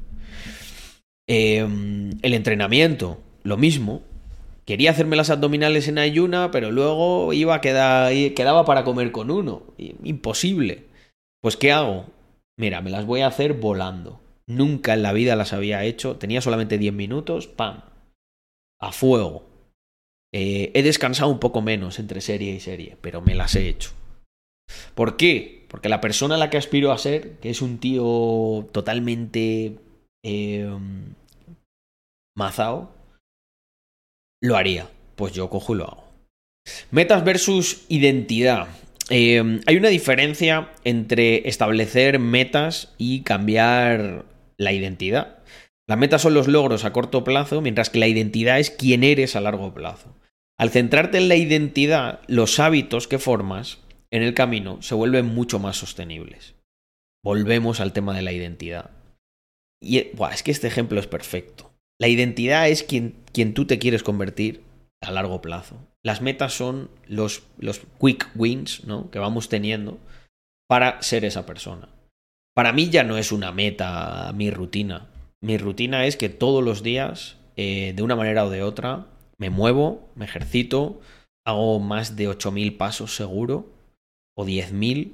[1.27, 4.01] Em, el entrenamiento, lo mismo.
[4.65, 9.29] Quería hacerme las abdominales en ayuna, pero luego iba a quedar, quedaba para comer con
[9.29, 9.61] uno.
[10.03, 10.85] Imposible.
[11.41, 12.07] Pues ¿qué hago?
[12.57, 14.19] Mira, me las voy a hacer volando.
[14.47, 16.15] Nunca en la vida las había hecho.
[16.15, 17.45] Tenía solamente 10 minutos.
[17.45, 17.81] ¡Pam!
[18.79, 19.45] A fuego.
[20.33, 23.91] Eh, he descansado un poco menos entre serie y serie, pero me las he hecho.
[24.95, 25.64] ¿Por qué?
[25.75, 29.75] Porque la persona a la que aspiro a ser, que es un tío totalmente
[30.23, 30.73] eh,
[32.33, 32.93] mazao,
[34.41, 34.87] lo haría.
[35.17, 36.05] Pues yo cojo y lo hago.
[36.91, 38.69] Metas versus identidad.
[39.09, 44.23] Eh, hay una diferencia entre establecer metas y cambiar
[44.57, 45.39] la identidad.
[45.89, 49.35] Las metas son los logros a corto plazo, mientras que la identidad es quién eres
[49.35, 50.15] a largo plazo.
[50.57, 53.79] Al centrarte en la identidad, los hábitos que formas
[54.11, 56.55] en el camino se vuelven mucho más sostenibles.
[57.23, 58.91] Volvemos al tema de la identidad.
[59.81, 61.71] Y es que este ejemplo es perfecto.
[61.99, 64.63] La identidad es quien, quien tú te quieres convertir
[65.01, 65.77] a largo plazo.
[66.03, 69.09] Las metas son los, los quick wins ¿no?
[69.11, 69.97] que vamos teniendo
[70.67, 71.89] para ser esa persona.
[72.55, 75.09] Para mí ya no es una meta mi rutina.
[75.41, 79.49] Mi rutina es que todos los días, eh, de una manera o de otra, me
[79.49, 81.01] muevo, me ejercito,
[81.45, 83.74] hago más de 8.000 pasos seguro
[84.37, 85.13] o 10.000,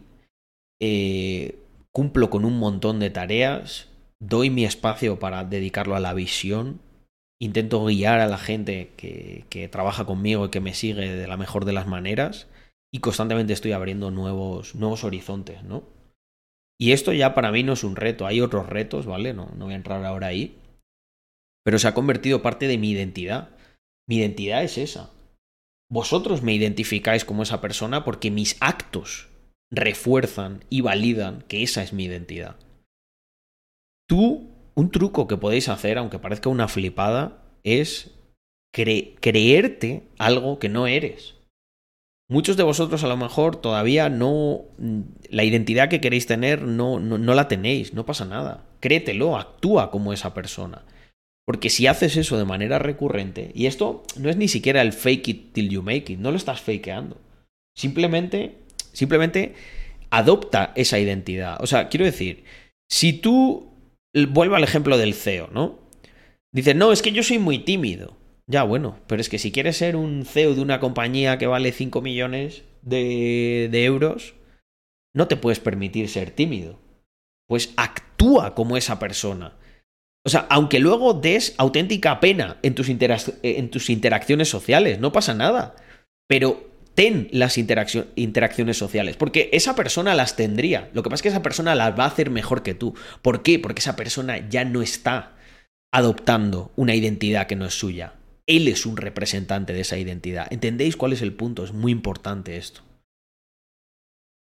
[0.82, 1.60] eh,
[1.92, 6.80] cumplo con un montón de tareas, doy mi espacio para dedicarlo a la visión,
[7.40, 11.38] intento guiar a la gente que, que trabaja conmigo y que me sigue de la
[11.38, 12.48] mejor de las maneras
[12.94, 15.84] y constantemente estoy abriendo nuevos, nuevos horizontes, ¿no?
[16.80, 19.34] Y esto ya para mí no es un reto, hay otros retos, ¿vale?
[19.34, 20.58] No, no voy a entrar ahora ahí.
[21.64, 23.50] Pero se ha convertido parte de mi identidad.
[24.10, 25.12] Mi identidad es esa.
[25.92, 29.28] Vosotros me identificáis como esa persona porque mis actos
[29.70, 32.56] refuerzan y validan que esa es mi identidad.
[34.08, 38.12] Tú, un truco que podéis hacer, aunque parezca una flipada, es
[38.74, 41.36] creerte algo que no eres.
[42.30, 44.62] Muchos de vosotros a lo mejor todavía no...
[45.30, 48.64] La identidad que queréis tener no, no, no la tenéis, no pasa nada.
[48.80, 50.86] Créetelo, actúa como esa persona.
[51.46, 55.28] Porque si haces eso de manera recurrente, y esto no es ni siquiera el fake
[55.28, 57.20] it till you make it, no lo estás fakeando.
[57.76, 58.58] Simplemente,
[58.94, 59.56] simplemente
[60.12, 61.62] adopta esa identidad.
[61.62, 62.44] O sea, quiero decir,
[62.90, 63.74] si tú,
[64.30, 65.80] vuelvo al ejemplo del CEO, ¿no?
[66.54, 68.18] Dices, no, es que yo soy muy tímido.
[68.48, 71.72] Ya, bueno, pero es que si quieres ser un CEO de una compañía que vale
[71.72, 74.34] 5 millones de, de euros,
[75.16, 76.78] no te puedes permitir ser tímido.
[77.48, 79.58] Pues actúa como esa persona.
[80.26, 85.34] O sea, aunque luego des auténtica pena en tus, en tus interacciones sociales, no pasa
[85.34, 85.76] nada.
[86.28, 90.90] Pero ten las interacciones sociales, porque esa persona las tendría.
[90.94, 92.94] Lo que pasa es que esa persona las va a hacer mejor que tú.
[93.22, 93.60] ¿Por qué?
[93.60, 95.34] Porque esa persona ya no está
[95.92, 98.14] adoptando una identidad que no es suya.
[98.46, 100.48] Él es un representante de esa identidad.
[100.52, 101.64] ¿Entendéis cuál es el punto?
[101.64, 102.82] Es muy importante esto.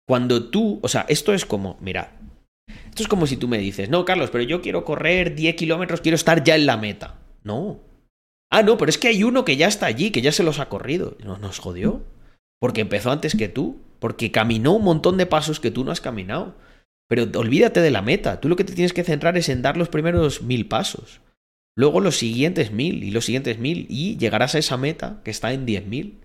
[0.07, 2.18] Cuando tú, o sea, esto es como, mira,
[2.89, 6.01] esto es como si tú me dices, no, Carlos, pero yo quiero correr 10 kilómetros,
[6.01, 7.19] quiero estar ya en la meta.
[7.45, 7.81] No.
[8.51, 10.59] Ah, no, pero es que hay uno que ya está allí, que ya se los
[10.59, 11.17] ha corrido.
[11.23, 12.03] No, nos jodió.
[12.61, 13.81] Porque empezó antes que tú.
[13.99, 16.57] Porque caminó un montón de pasos que tú no has caminado.
[17.09, 18.41] Pero olvídate de la meta.
[18.41, 21.21] Tú lo que te tienes que centrar es en dar los primeros mil pasos.
[21.77, 23.87] Luego los siguientes mil y los siguientes mil.
[23.89, 26.21] Y llegarás a esa meta que está en diez mil.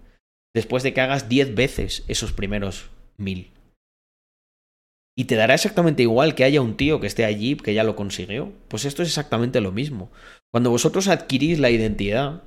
[0.54, 3.53] Después de que hagas diez veces esos primeros mil.
[5.16, 7.96] Y te dará exactamente igual que haya un tío que esté allí, que ya lo
[7.96, 8.52] consiguió.
[8.68, 10.12] Pues esto es exactamente lo mismo.
[10.52, 12.44] Cuando vosotros adquirís la identidad,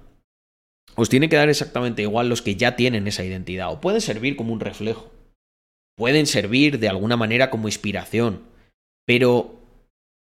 [0.96, 3.72] os tiene que dar exactamente igual los que ya tienen esa identidad.
[3.72, 5.12] O pueden servir como un reflejo.
[5.96, 8.42] Pueden servir de alguna manera como inspiración.
[9.06, 9.60] Pero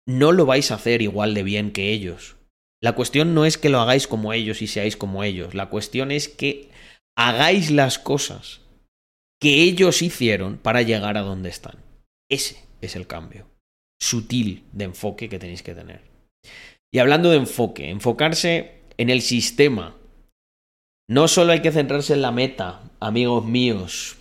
[0.06, 2.36] no lo vais a hacer igual de bien que ellos.
[2.82, 5.54] La cuestión no es que lo hagáis como ellos y seáis como ellos.
[5.54, 6.70] La cuestión es que
[7.16, 8.62] hagáis las cosas
[9.40, 11.91] que ellos hicieron para llegar a donde están.
[12.32, 13.46] Ese es el cambio
[14.00, 16.00] sutil de enfoque que tenéis que tener.
[16.92, 19.96] Y hablando de enfoque, enfocarse en el sistema.
[21.08, 24.16] No solo hay que centrarse en la meta, amigos míos,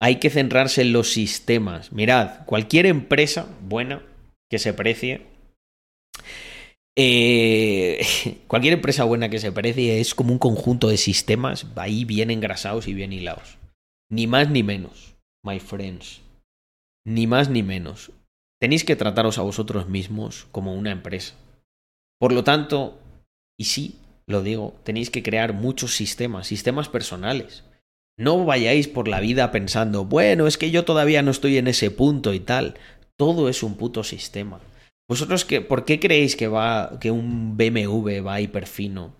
[0.00, 1.92] hay que centrarse en los sistemas.
[1.92, 4.02] Mirad, cualquier empresa buena
[4.50, 5.26] que se precie,
[6.96, 8.04] eh,
[8.46, 12.88] cualquier empresa buena que se precie es como un conjunto de sistemas ahí bien engrasados
[12.88, 13.58] y bien hilados.
[14.10, 16.21] Ni más ni menos, my friends.
[17.04, 18.12] Ni más ni menos.
[18.60, 21.34] Tenéis que trataros a vosotros mismos como una empresa.
[22.20, 23.00] Por lo tanto,
[23.58, 27.64] y sí, lo digo, tenéis que crear muchos sistemas, sistemas personales.
[28.16, 31.90] No vayáis por la vida pensando, bueno, es que yo todavía no estoy en ese
[31.90, 32.76] punto y tal.
[33.16, 34.60] Todo es un puto sistema.
[35.08, 39.14] ¿Vosotros por qué creéis que va que un BMW va hiperfino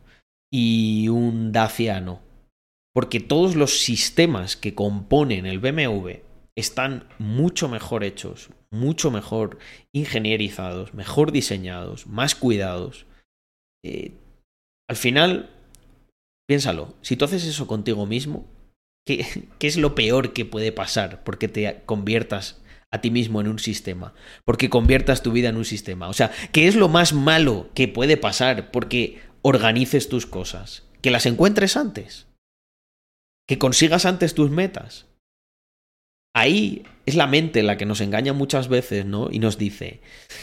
[0.51, 2.21] y un Dacia no?
[2.95, 6.21] Porque todos los sistemas que componen el BMW
[6.57, 9.59] están mucho mejor hechos, mucho mejor
[9.95, 13.07] ingenierizados, mejor diseñados, más cuidados.
[13.85, 14.13] Eh,
[14.89, 15.51] al final,
[16.49, 18.47] piénsalo, si tú haces eso contigo mismo,
[19.07, 19.27] ¿qué,
[19.59, 23.59] ¿qué es lo peor que puede pasar porque te conviertas a ti mismo en un
[23.59, 24.13] sistema,
[24.45, 26.09] porque conviertas tu vida en un sistema.
[26.09, 30.85] O sea, ¿qué es lo más malo que puede pasar porque organices tus cosas?
[31.01, 32.27] Que las encuentres antes,
[33.49, 35.07] que consigas antes tus metas,
[36.35, 39.29] ahí es la mente la que nos engaña muchas veces, ¿no?
[39.31, 40.01] Y nos dice,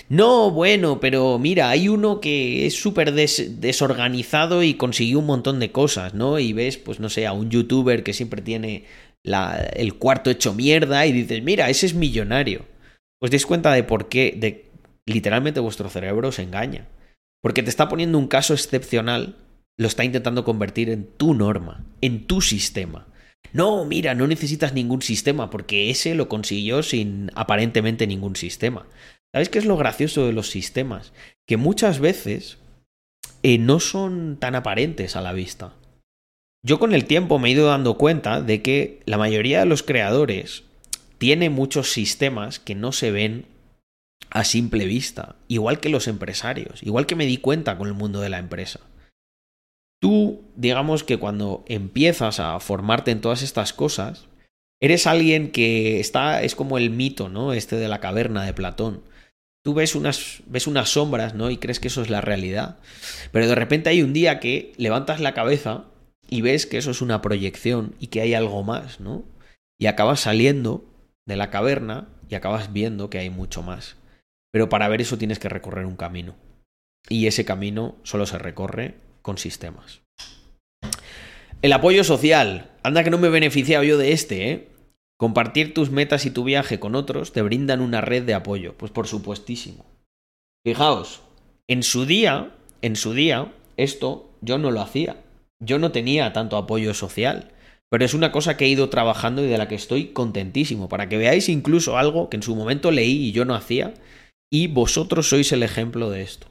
[0.09, 5.71] no, bueno, pero mira, hay uno que es súper desorganizado y consiguió un montón de
[5.71, 6.37] cosas, ¿no?
[6.37, 8.83] Y ves, pues no sé, a un youtuber que siempre tiene
[9.23, 12.65] el cuarto hecho mierda y dices, mira, ese es millonario.
[13.21, 14.69] Os dais cuenta de por qué, de
[15.05, 16.87] literalmente vuestro cerebro se engaña.
[17.41, 19.37] Porque te está poniendo un caso excepcional,
[19.77, 23.07] lo está intentando convertir en tu norma, en tu sistema.
[23.51, 28.85] No, mira, no necesitas ningún sistema, porque ese lo consiguió sin aparentemente ningún sistema.
[29.33, 31.13] ¿Sabéis qué es lo gracioso de los sistemas?
[31.47, 32.57] Que muchas veces
[33.43, 35.73] eh, no son tan aparentes a la vista.
[36.63, 39.81] Yo con el tiempo me he ido dando cuenta de que la mayoría de los
[39.81, 40.63] creadores
[41.17, 43.45] tiene muchos sistemas que no se ven
[44.29, 48.19] a simple vista, igual que los empresarios, igual que me di cuenta con el mundo
[48.19, 48.81] de la empresa.
[50.01, 54.27] Tú, digamos que cuando empiezas a formarte en todas estas cosas,
[54.81, 57.53] eres alguien que está, es como el mito, ¿no?
[57.53, 59.01] Este de la caverna de Platón.
[59.61, 61.49] Tú ves unas, ves unas sombras, ¿no?
[61.51, 62.79] Y crees que eso es la realidad.
[63.33, 65.85] Pero de repente hay un día que levantas la cabeza
[66.29, 69.25] y ves que eso es una proyección y que hay algo más, ¿no?
[69.77, 70.85] Y acabas saliendo
[71.25, 73.97] de la caverna y acabas viendo que hay mucho más.
[74.51, 76.35] Pero para ver eso tienes que recorrer un camino.
[77.09, 80.01] Y ese camino solo se recorre con sistemas.
[81.61, 82.71] El apoyo social.
[82.83, 84.67] Anda que no me he beneficiado yo de este, ¿eh?
[85.19, 88.75] Compartir tus metas y tu viaje con otros te brindan una red de apoyo.
[88.77, 89.85] Pues por supuestísimo.
[90.65, 91.21] Fijaos,
[91.67, 95.17] en su día, en su día, esto yo no lo hacía.
[95.61, 97.51] Yo no tenía tanto apoyo social.
[97.91, 100.87] Pero es una cosa que he ido trabajando y de la que estoy contentísimo.
[100.87, 103.93] Para que veáis incluso algo que en su momento leí y yo no hacía.
[104.49, 106.47] Y vosotros sois el ejemplo de esto.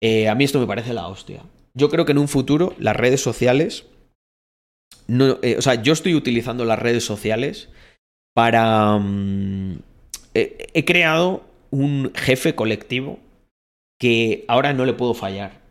[0.00, 1.42] Eh, a mí esto me parece la hostia.
[1.76, 3.86] Yo creo que en un futuro las redes sociales.
[5.06, 7.68] No, eh, o sea, yo estoy utilizando las redes sociales
[8.34, 8.98] para.
[8.98, 9.80] Mm,
[10.34, 13.20] he creado un jefe colectivo
[14.00, 15.64] que ahora no le puedo fallar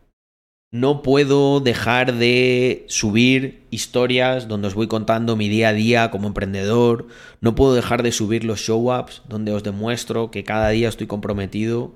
[0.73, 6.27] no puedo dejar de subir historias donde os voy contando mi día a día como
[6.27, 7.05] emprendedor,
[7.41, 11.05] no puedo dejar de subir los show ups donde os demuestro que cada día estoy
[11.05, 11.93] comprometido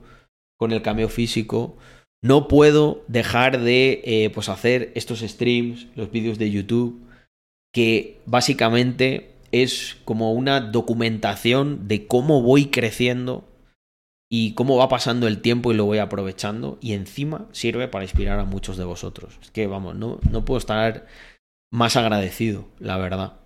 [0.58, 1.76] con el cambio físico,
[2.22, 7.02] no puedo dejar de eh, pues hacer estos streams, los vídeos de YouTube,
[7.74, 13.46] que básicamente es como una documentación de cómo voy creciendo
[14.30, 18.40] y cómo va pasando el tiempo y lo voy aprovechando y encima sirve para inspirar
[18.40, 19.38] a muchos de vosotros.
[19.42, 21.08] Es que vamos, no, no puedo estar
[21.72, 23.40] más agradecido, la verdad.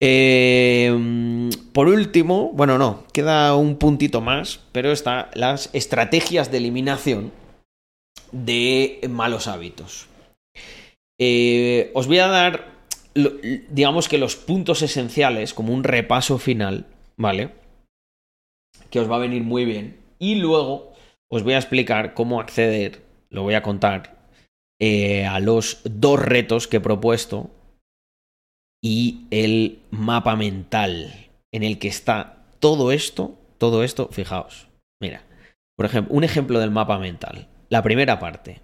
[0.00, 7.32] Eh, por último, bueno, no, queda un puntito más, pero está las estrategias de eliminación
[8.32, 10.08] de malos hábitos.
[11.18, 12.72] Eh, os voy a dar,
[13.14, 17.50] digamos que los puntos esenciales, como un repaso final, ¿vale?
[18.90, 19.98] Que os va a venir muy bien.
[20.18, 20.92] Y luego
[21.30, 24.16] os voy a explicar cómo acceder, lo voy a contar,
[24.80, 27.50] eh, a los dos retos que he propuesto
[28.82, 34.68] y el mapa mental en el que está todo esto, todo esto, fijaos,
[35.00, 35.24] mira,
[35.76, 37.48] por ejemplo, un ejemplo del mapa mental.
[37.70, 38.62] La primera parte,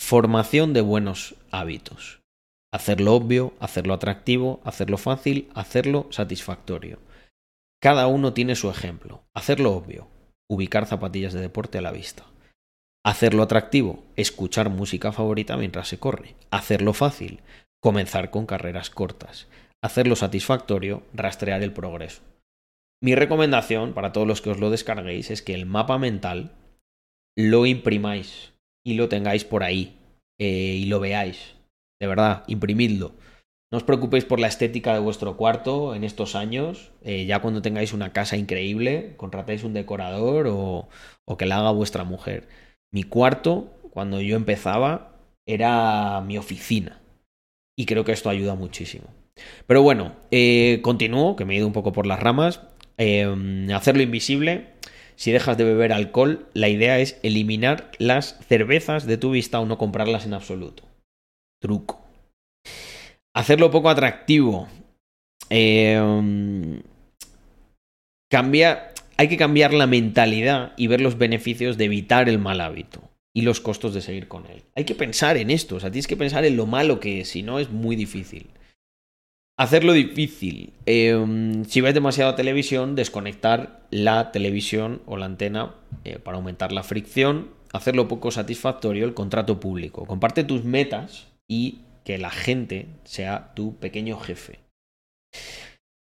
[0.00, 2.22] formación de buenos hábitos.
[2.72, 6.98] Hacerlo obvio, hacerlo atractivo, hacerlo fácil, hacerlo satisfactorio.
[7.78, 9.22] Cada uno tiene su ejemplo.
[9.34, 10.08] Hacerlo obvio,
[10.48, 12.24] ubicar zapatillas de deporte a la vista.
[13.04, 16.36] Hacerlo atractivo, escuchar música favorita mientras se corre.
[16.50, 17.42] Hacerlo fácil,
[17.82, 19.46] comenzar con carreras cortas.
[19.82, 22.22] Hacerlo satisfactorio, rastrear el progreso.
[23.02, 26.54] Mi recomendación para todos los que os lo descarguéis es que el mapa mental
[27.38, 28.52] lo imprimáis
[28.84, 29.96] y lo tengáis por ahí
[30.40, 31.54] eh, y lo veáis.
[32.00, 33.12] De verdad, imprimidlo.
[33.70, 36.90] No os preocupéis por la estética de vuestro cuarto en estos años.
[37.02, 40.88] Eh, ya cuando tengáis una casa increíble, contratéis un decorador o,
[41.26, 42.48] o que la haga vuestra mujer.
[42.92, 45.12] Mi cuarto, cuando yo empezaba,
[45.46, 47.00] era mi oficina.
[47.76, 49.06] Y creo que esto ayuda muchísimo.
[49.66, 52.62] Pero bueno, eh, continúo, que me he ido un poco por las ramas.
[52.96, 54.72] Em, hacerlo invisible.
[55.18, 59.66] Si dejas de beber alcohol, la idea es eliminar las cervezas de tu vista o
[59.66, 60.84] no comprarlas en absoluto.
[61.60, 62.00] Truco.
[63.34, 64.68] Hacerlo poco atractivo.
[65.50, 66.00] Eh,
[69.16, 73.02] hay que cambiar la mentalidad y ver los beneficios de evitar el mal hábito
[73.34, 74.62] y los costos de seguir con él.
[74.76, 77.28] Hay que pensar en esto, o sea, tienes que pensar en lo malo que es,
[77.30, 78.50] si no es muy difícil.
[79.58, 80.72] Hacerlo difícil.
[80.86, 86.84] Em, si ves demasiada televisión, desconectar la televisión o la antena eh, para aumentar la
[86.84, 87.48] fricción.
[87.72, 90.06] Hacerlo poco satisfactorio el contrato público.
[90.06, 94.60] Comparte tus metas y que la gente sea tu pequeño jefe.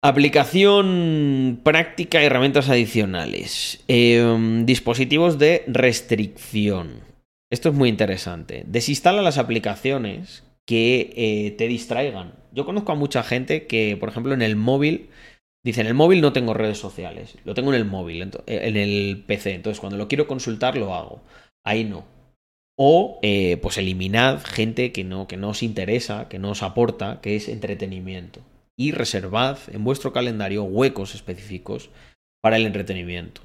[0.03, 3.85] Aplicación práctica y herramientas adicionales.
[3.87, 7.03] Em, dispositivos de restricción.
[7.53, 8.65] Esto es muy interesante.
[8.67, 12.35] Desinstala las aplicaciones que eh, te distraigan.
[12.59, 15.11] Yo conozco a mucha gente que, por ejemplo, en el móvil,
[15.65, 18.77] dice, en el móvil no tengo redes sociales, lo tengo en el móvil, eh, en
[18.77, 21.23] el PC, entonces cuando lo quiero consultar lo hago.
[21.65, 22.05] Ahí no.
[22.77, 27.21] O eh, pues eliminad gente que no, que no os interesa, que no os aporta,
[27.21, 28.41] que es entretenimiento.
[28.77, 31.91] Y reservad en vuestro calendario huecos específicos
[32.43, 33.41] para el entretenimiento.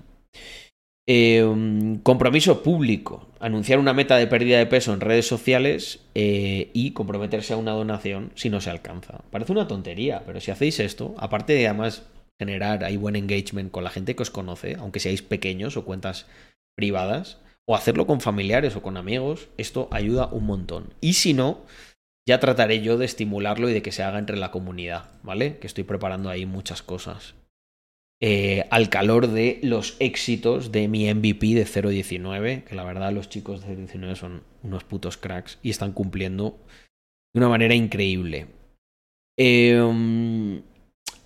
[1.06, 3.28] Eh, compromiso público.
[3.40, 7.72] Anunciar una meta de pérdida de peso en redes sociales eh, y comprometerse a una
[7.72, 9.22] donación si no se alcanza.
[9.30, 12.04] Parece una tontería, pero si hacéis esto, aparte de además
[12.40, 16.26] generar ahí buen engagement con la gente que os conoce, aunque seáis pequeños o cuentas
[16.76, 20.94] privadas, o hacerlo con familiares o con amigos, esto ayuda un montón.
[21.02, 21.66] Y si no,
[22.26, 25.58] ya trataré yo de estimularlo y de que se haga entre la comunidad, ¿vale?
[25.60, 27.36] Que estoy preparando ahí muchas cosas.
[28.26, 33.28] Eh, al calor de los éxitos de mi MVP de 0.19, que la verdad los
[33.28, 36.58] chicos de 0.19 son unos putos cracks y están cumpliendo
[37.34, 38.48] de una manera increíble.
[39.38, 40.62] Em,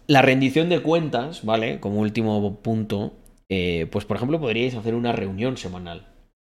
[0.07, 1.79] la rendición de cuentas, ¿vale?
[1.79, 3.13] Como último punto,
[3.47, 6.07] eh, pues por ejemplo podríais hacer una reunión semanal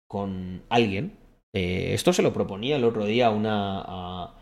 [0.08, 1.18] con alguien.
[1.54, 4.36] Eh, esto se lo proponía el otro día una, a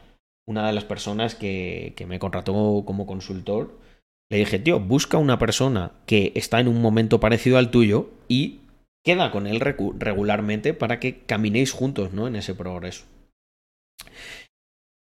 [0.45, 3.86] una de las personas que, que me contrató como consultor
[4.29, 8.59] le dije, tío, busca una persona que está en un momento parecido al tuyo y
[9.05, 12.27] queda con él regularmente para que caminéis juntos, ¿no?
[12.27, 13.05] En ese progreso.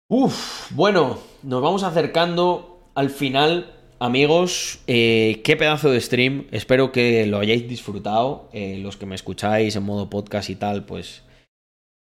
[0.09, 4.79] Uf, bueno, nos vamos acercando al final, amigos.
[4.87, 6.47] Eh, qué pedazo de stream.
[6.51, 8.49] Espero que lo hayáis disfrutado.
[8.51, 11.23] Eh, los que me escucháis en modo podcast y tal, pues,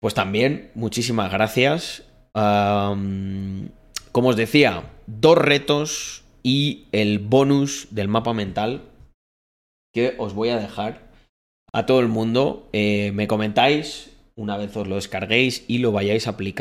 [0.00, 0.70] pues también.
[0.74, 2.04] Muchísimas gracias.
[2.32, 8.82] como os decía, dos retos y el bonus del mapa mental
[9.92, 11.10] que os voy a dejar
[11.72, 12.68] a todo el mundo.
[12.72, 16.58] Eh, me comentáis una vez os lo descarguéis y lo vayáis aplicando.